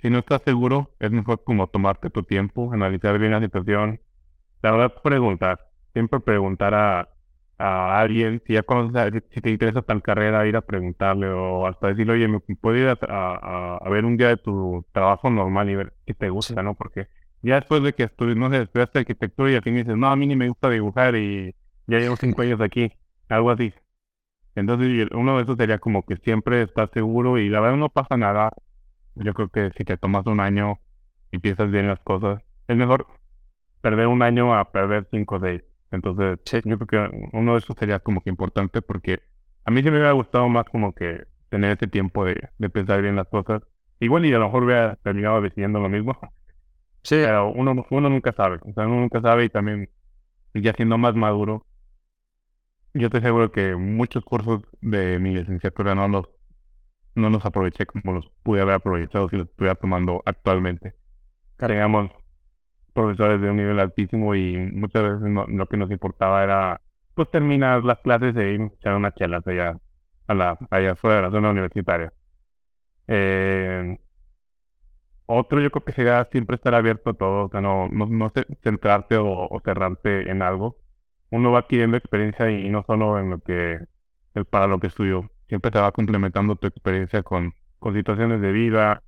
[0.02, 4.00] si no estás seguro, es mejor como tomarte tu tiempo, analizar bien la situación.
[4.62, 5.60] La verdad, preguntar.
[5.92, 7.08] Siempre preguntar a,
[7.58, 11.88] a alguien, si ya conoces, si te interesa tal carrera, ir a preguntarle o hasta
[11.88, 15.76] decirle, oye, ¿me puedo ir a, a, ver un día de tu trabajo normal y
[15.76, 16.74] ver qué te gusta, ¿no?
[16.74, 17.08] Porque
[17.42, 20.16] ya después de que estudias, no sé, estudiaste arquitectura y al fin dices, no, a
[20.16, 21.54] mí ni me gusta dibujar y
[21.86, 22.92] ya llevo cinco años aquí,
[23.28, 23.72] algo así.
[24.54, 28.16] Entonces, uno de esos sería como que siempre estás seguro y la verdad no pasa
[28.16, 28.52] nada
[29.24, 30.80] yo creo que si te tomas un año
[31.30, 33.06] y piensas bien las cosas, es mejor
[33.80, 35.62] perder un año a perder cinco o seis.
[35.90, 39.22] Entonces, yo creo que uno de esos sería como que importante porque
[39.64, 43.02] a mí sí me hubiera gustado más como que tener ese tiempo de, de pensar
[43.02, 43.62] bien las cosas.
[44.00, 46.18] Igual y a lo mejor hubiera terminado decidiendo lo mismo.
[47.02, 48.58] Sí, Pero uno, uno nunca sabe.
[48.62, 49.90] O sea, uno nunca sabe y también
[50.54, 51.66] ya siendo más maduro,
[52.94, 56.26] yo estoy seguro que muchos cursos de mi licenciatura no los,
[57.18, 60.94] no los aproveché como los pude haber aprovechado si los estuviera tomando actualmente.
[61.56, 62.10] Teníamos
[62.94, 66.80] profesores de un nivel altísimo y muchas veces lo que nos importaba era
[67.14, 69.78] pues terminar las clases e ir a echar unas chelas allá,
[70.28, 72.12] a la, allá afuera de la zona universitaria.
[73.08, 73.98] Eh,
[75.26, 78.30] otro yo creo que sería siempre estar abierto a todo, o sea, no, no, no
[78.34, 80.76] ce- centrarte o, o cerrarte en algo.
[81.30, 83.78] Uno va adquiriendo experiencia y, no solo en lo que,
[84.50, 89.02] para lo que estudió, siempre te va complementando tu experiencia con, con situaciones de vida,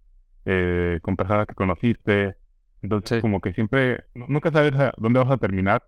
[0.45, 2.37] eh, con personas que conociste.
[2.83, 3.21] Entonces, Sí.
[3.21, 5.83] como que siempre, nu- nunca sabes a dónde vas a terminar.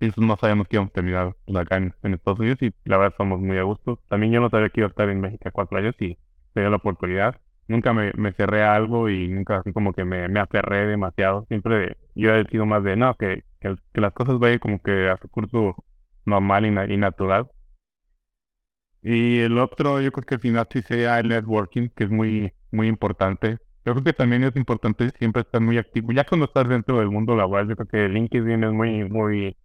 [0.00, 2.72] Y nosotros no sabíamos que íbamos a terminar pues, acá en, en Estados Unidos y
[2.84, 4.00] la verdad estamos muy a gusto.
[4.08, 6.18] También yo no sabía que iba a estar en México cuatro años y
[6.54, 10.04] se dio la oportunidad nunca me, me cerré a algo y nunca así como que
[10.04, 11.46] me, me aferré demasiado.
[11.48, 15.08] Siempre yo he sido más de, no, que, que, que las cosas vayan como que
[15.08, 15.74] a su curso
[16.26, 17.48] normal y, na- y natural.
[19.04, 22.52] Y el otro, yo creo que al final sí sería el networking, que es muy,
[22.72, 23.58] muy importante.
[23.86, 26.12] Yo creo que también es importante siempre estar muy activo.
[26.12, 29.56] Ya cuando estás dentro del mundo laboral, yo creo que LinkedIn es muy, muy,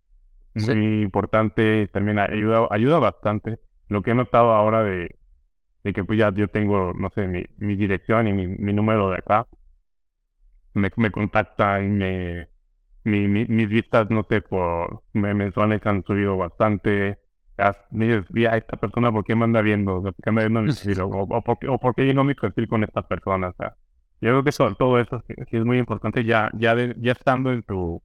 [0.58, 0.74] Sí.
[0.74, 1.88] muy importante.
[1.90, 3.60] También ayuda, ayuda bastante.
[3.90, 5.18] Lo que he notado ahora de,
[5.84, 9.10] de que pues ya yo tengo, no sé, mi, mi dirección y mi, mi número
[9.12, 9.48] de acá.
[10.74, 12.48] Me, me contacta y me,
[13.04, 17.20] mi, mi- mis vistas, no sé, por me- mensuales han subido bastante.
[17.91, 20.01] "Mira, esta persona, ¿por qué me anda viendo?
[20.01, 21.01] ¿por qué me anda viendo mi perfil?
[21.01, 23.49] O, o, por qué, o por qué llenó mi perfil con esta persona?
[23.49, 23.76] O sea,
[24.22, 27.12] yo creo que eso- todo eso sí, sí es muy importante ya, ya, de- ya
[27.14, 28.01] estando en tu,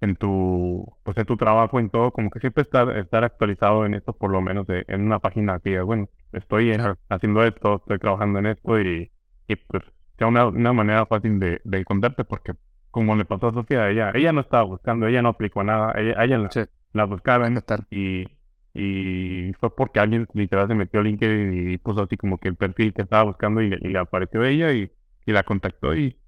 [0.00, 3.94] en tu, pues en tu trabajo, en todo, como que siempre estar, estar actualizado en
[3.94, 7.98] esto, por lo menos de- en una página que bueno, estoy en- haciendo esto, estoy
[7.98, 9.10] trabajando en esto y,
[9.48, 9.82] y pues
[10.18, 12.52] sea una, una manera fácil de, de encontrarte porque
[12.90, 16.22] como le pasó a Sofía, ella, ella no estaba buscando, ella no aplicó nada, ella,
[16.24, 16.60] ella la, Sí.
[16.92, 17.86] la buscaron Total.
[17.90, 18.26] y,
[18.74, 22.56] y fue porque alguien literal se metió a LinkedIn y puso así como que el
[22.56, 24.90] perfil que estaba buscando y, le- y le apareció ella y,
[25.26, 26.18] y la contactó y,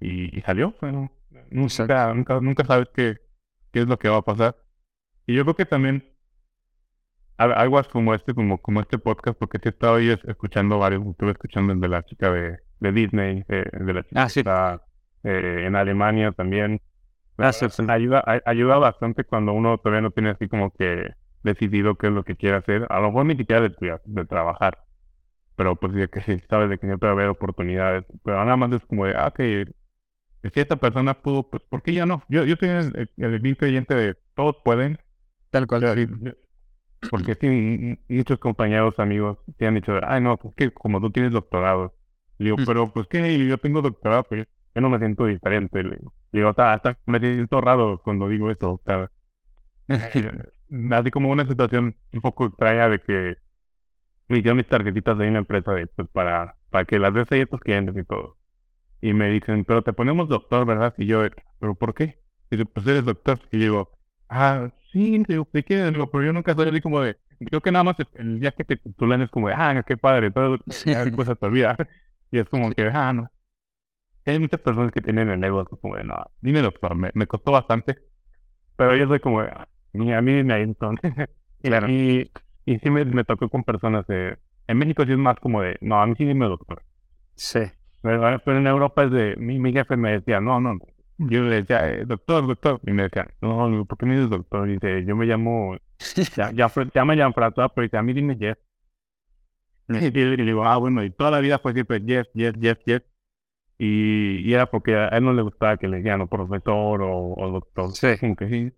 [0.00, 0.74] y, salió.
[0.80, 1.12] Bueno,
[1.50, 3.18] nunca, nunca, nunca sabes qué,
[3.72, 4.56] qué es lo que va a pasar.
[5.26, 6.04] Y yo creo que también
[7.36, 11.06] al- algo como este, como, como este podcast, porque sí estaba ahí es- escuchando varios,
[11.06, 14.28] estuve escuchando el de la chica de, de Disney, eh, el de la chica Ah,
[14.28, 14.40] sí.
[14.40, 14.82] está
[15.24, 16.80] eh, en Alemania también.
[17.38, 17.82] Ah, sí, sí.
[17.88, 21.10] Ayuda, ay- ayuda bastante cuando uno todavía no tiene así como que
[21.42, 22.86] decidido qué es lo que quiere hacer.
[22.90, 24.78] A lo mejor ni siquiera de estudiar, de trabajar.
[25.56, 26.20] Pero pues ya que
[26.50, 28.04] sabes de que siempre va a haber oportunidades.
[28.24, 29.66] Pero nada más es como de, ah, que
[30.42, 32.24] si esta persona pudo, pues ¿por qué ya no?
[32.28, 34.98] Yo, yo soy el, el, el bien creyente de todos pueden.
[35.50, 35.84] Tal cual.
[35.84, 36.06] O sea, sí,
[37.08, 41.32] Porque sí, muchos compañeros, amigos, te han dicho, ay, no, pues que como tú tienes
[41.32, 41.94] doctorado.
[42.38, 42.64] Le digo, Mm.
[42.64, 45.82] pero pues que yo tengo doctorado, pues yo no me siento diferente.
[45.82, 45.98] Le
[46.32, 48.80] digo, hasta, hasta me siento raro cuando digo esto.
[48.86, 49.08] Eh,
[50.92, 53.36] así como una situación un poco extraña de que
[54.28, 57.42] me hicieron mis tarjetitas de una empresa de, pues, para, para que las des ahí
[57.42, 58.38] a tus clientes y todo.
[59.02, 60.94] Y me dicen, pero te ponemos doctor, ¿verdad?
[60.98, 61.22] Y yo,
[61.60, 62.20] ¿pero por qué?
[62.50, 63.40] Y yo, pues eres doctor.
[63.52, 63.92] Y digo,
[64.28, 65.84] ah, sí, digo, ¿de qué?
[65.92, 68.64] Digo, pero yo nunca soy así como de, creo que nada más el- día que
[68.64, 70.58] te titulan es como de, ah, qué padre, todo,
[71.26, 71.76] se te olvida.
[72.32, 73.30] Y es como que, ah, no.
[74.24, 77.26] Hay muchas personas que tienen el ego así como de, no, dime doctor, me, me
[77.26, 77.98] costó bastante.
[78.76, 80.66] Pero yo soy como de, "Ah, ni a mí ni a.
[81.62, 81.88] Claro.
[81.88, 82.28] Y,
[82.66, 84.36] y sí me, me tocó con personas de,
[84.66, 86.82] en México sí es más como de, no, a mí sí dime doctor.
[87.36, 87.60] Sí.
[88.02, 90.76] Pero, pero en Europa es de, mi, mi jefe me decía, no, no,
[91.18, 94.30] yo le decía, "Eh, doctor, doctor, y me decía, no, no, ¿por qué me dices
[94.30, 94.68] doctor?
[94.68, 95.76] Y dice, yo me llamo,
[96.36, 98.58] ya, ya, ya me llamo François, pero dice, a mí dime Jeff.
[99.88, 103.02] Y, le digo, ah, bueno, y toda la vida fue siempre Jeff, Jeff, Jeff, Jeff.
[103.78, 107.34] Y, y era porque a él no le gustaba que le dijeran o profesor o,
[107.36, 107.92] o doctor.
[107.92, 108.16] Sí.
[108.18, 108.72] Como que sí.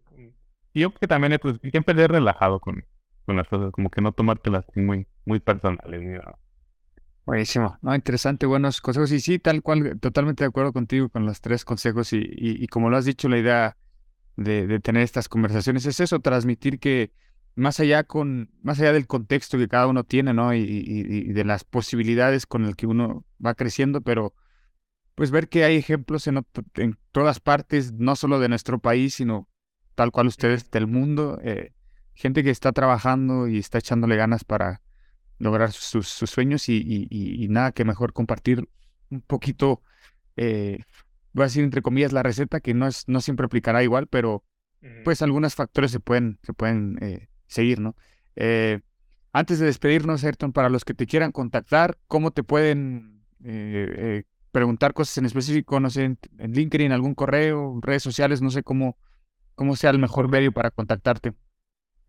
[0.75, 2.85] Y yo creo que también es, pues, siempre ser relajado con,
[3.25, 6.21] con las cosas, como que no tomártelas muy, muy personales.
[7.27, 7.79] Buenísimo.
[7.81, 9.11] No, interesante, buenos consejos.
[9.13, 12.13] Y sí, tal cual, totalmente de acuerdo contigo con los tres consejos.
[12.13, 13.77] Y, y, como lo has dicho, la idea
[14.37, 17.13] de, de tener estas conversaciones es eso, transmitir que
[17.57, 20.55] más allá con, más allá del contexto que cada uno tiene, ¿no?
[20.55, 24.35] Y, y- de las posibilidades con el que uno va creciendo, pero
[25.15, 26.45] pues ver que hay ejemplos en,
[26.75, 29.49] en todas partes, no solo de nuestro país, sino
[29.95, 31.73] tal cual ustedes del mundo, eh,
[32.15, 34.81] gente que está trabajando y está echándole ganas para
[35.39, 38.69] lograr sus, sus sueños y, y- y- y nada que mejor compartir
[39.11, 39.83] un poquito,
[40.37, 40.79] eh,
[41.33, 44.45] voy a decir entre comillas, la receta, que no, es, no siempre aplicará igual, pero
[45.05, 47.97] pues algunos factores se pueden, se pueden eh, seguir, ¿no?
[48.37, 48.81] Eh,
[49.33, 53.25] antes de despedirnos, Ayrton, para los que te quieran contactar, ¿cómo te pueden
[54.53, 55.81] preguntar cosas en específico?
[55.81, 58.97] No sé, en, en LinkedIn, algún correo, redes sociales, no sé cómo,
[59.55, 61.35] cómo sea el mejor medio para contactarte.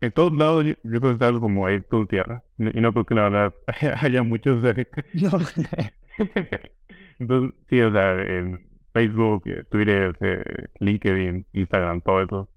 [0.00, 2.42] En todos lados yo, yo creo que es algo como ahí tu tierra.
[2.58, 3.54] Y no creo que la verdad
[4.02, 4.86] haya muchos de...
[7.18, 12.48] Entonces, sí, o sea, en Facebook, eh, Twitter, eh, LinkedIn, Instagram, todo eso.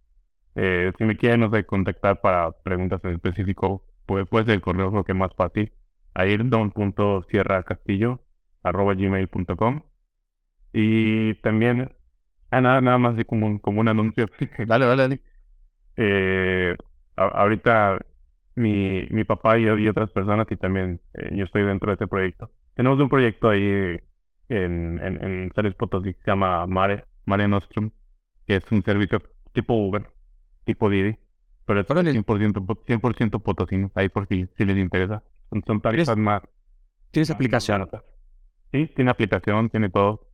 [0.55, 4.61] Eh, si me quieren, no sé, contactar para preguntas en específico, pues puede ser el
[4.61, 5.71] correo lo que es más fácil.
[6.15, 8.21] ayrton.sierracastillo
[8.63, 9.81] arroba gmail.com
[10.73, 11.91] y también,
[12.51, 14.27] ah, nada, nada más de como, un- como un anuncio.
[14.67, 15.21] Dale, dale, dale.
[15.97, 16.75] Eh,
[17.17, 17.99] a- ahorita
[18.55, 22.07] mi, mi papá y, y otras personas y también eh, yo estoy dentro de este
[22.07, 22.51] proyecto.
[22.75, 23.63] Tenemos un proyecto ahí
[24.49, 27.91] en, en, en San Luis Potosí que se llama Mare, Mare Nostrum,
[28.47, 29.21] que es un servicio
[29.53, 30.07] tipo Uber,
[30.65, 31.17] tipo Didi,
[31.65, 32.11] pero es Órale.
[32.11, 35.23] 100%, po- 100% potosino, ahí por si, si les interesa.
[35.49, 36.43] Son, son tarifas más...
[37.11, 37.89] ¿Tienes más aplicación?
[38.71, 40.28] Sí, tiene aplicación, tiene todo.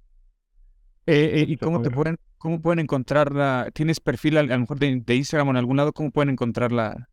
[1.07, 1.95] Eh, eh, ¿y cómo te puede.
[1.95, 5.57] pueden, cómo pueden encontrar la, tienes perfil a, lo mejor de, de Instagram o en
[5.57, 7.07] algún lado, cómo pueden encontrar la,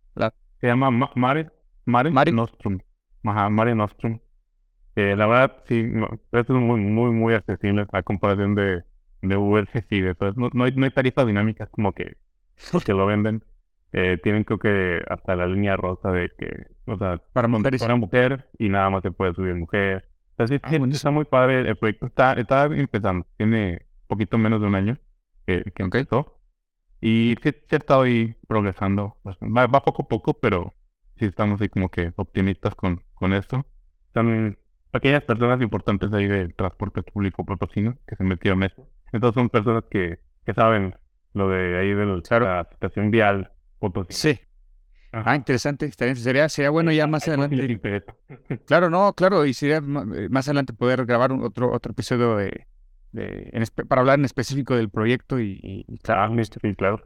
[0.60, 1.51] Se llama Ma- Mare,
[1.85, 2.78] Mare, Mare- Nostrum.
[3.24, 4.19] Ajá, Mare Nostrum.
[4.94, 8.82] Eh, la verdad, sí, no, esto es muy, muy, muy accesible a comparación de,
[9.23, 10.32] de Uber y de todo.
[10.36, 12.16] No, no hay, no hay tarifas dinámicas como que,
[12.85, 13.43] que lo venden.
[13.93, 17.81] Eh, tienen creo que hasta la línea rosa de que, o sea, para mujeres?
[17.82, 20.09] para mujer y nada más se puede subir mujer.
[20.47, 20.95] Sí, Ah, buenísimo.
[20.95, 21.61] está muy padre.
[21.69, 23.27] El proyecto está, está empezando.
[23.37, 24.99] Tiene poquito menos de un año
[25.47, 25.95] que, que Ok.
[25.97, 26.39] empezó.
[27.01, 29.17] Y sí, sí ha estado ahí progresando.
[29.25, 29.55] bastante.
[29.55, 30.75] Va, va poco a poco, pero
[31.17, 33.65] sí estamos ahí como que optimistas con, con esto.
[34.15, 34.59] Son
[34.91, 38.89] pequeñas personas importantes ahí del transporte público potosino que se metieron en eso.
[39.13, 40.95] Entonces son personas que, que saben
[41.35, 42.47] lo de ahí de los- Claro.
[42.47, 44.15] la situación vial potosina.
[44.35, 44.41] Sí.
[45.13, 45.31] Ajá.
[45.33, 45.91] Ah, interesante.
[46.17, 47.81] Sería, sería bueno ya más adelante.
[48.67, 52.67] Claro, no, claro, y sería eh, más adelante poder grabar un- otro, otro episodio de,
[53.13, 57.03] de- en para hablar en específico del proyecto y, y- y claro, Ah, sí, claro.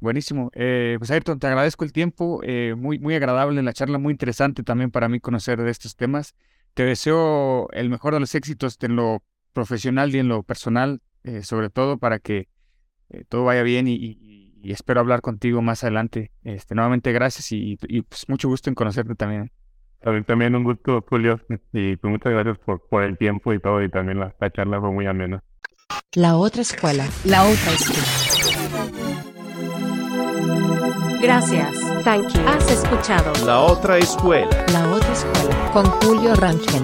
[0.00, 0.50] buenísimo.
[0.54, 4.62] Eh, pues Ayrton, te agradezco el tiempo, eh, muy, muy agradable la charla, muy interesante
[4.62, 6.34] también para mí conocer de estos temas.
[6.74, 9.22] Te deseo el mejor de los éxitos en lo
[9.52, 12.48] profesional y en lo personal, eh, sobre todo para que
[13.10, 16.32] eh, todo vaya bien y, y- y espero hablar contigo más adelante.
[16.42, 19.52] Este, nuevamente gracias y, y, pues mucho gusto en conocerte también.
[20.00, 21.38] También, también un gusto, Julio.
[21.72, 23.82] Y pues muchas gracias por, por el tiempo y todo.
[23.82, 25.42] Y también la, la charla fue muy amena.
[26.14, 27.06] La otra escuela.
[27.24, 28.24] La otra escuela.
[31.20, 31.78] Gracias.
[32.04, 32.40] Thank you.
[32.46, 34.48] Has escuchado La otra escuela.
[34.72, 35.70] La otra escuela.
[35.72, 36.82] Con Julio Rangel.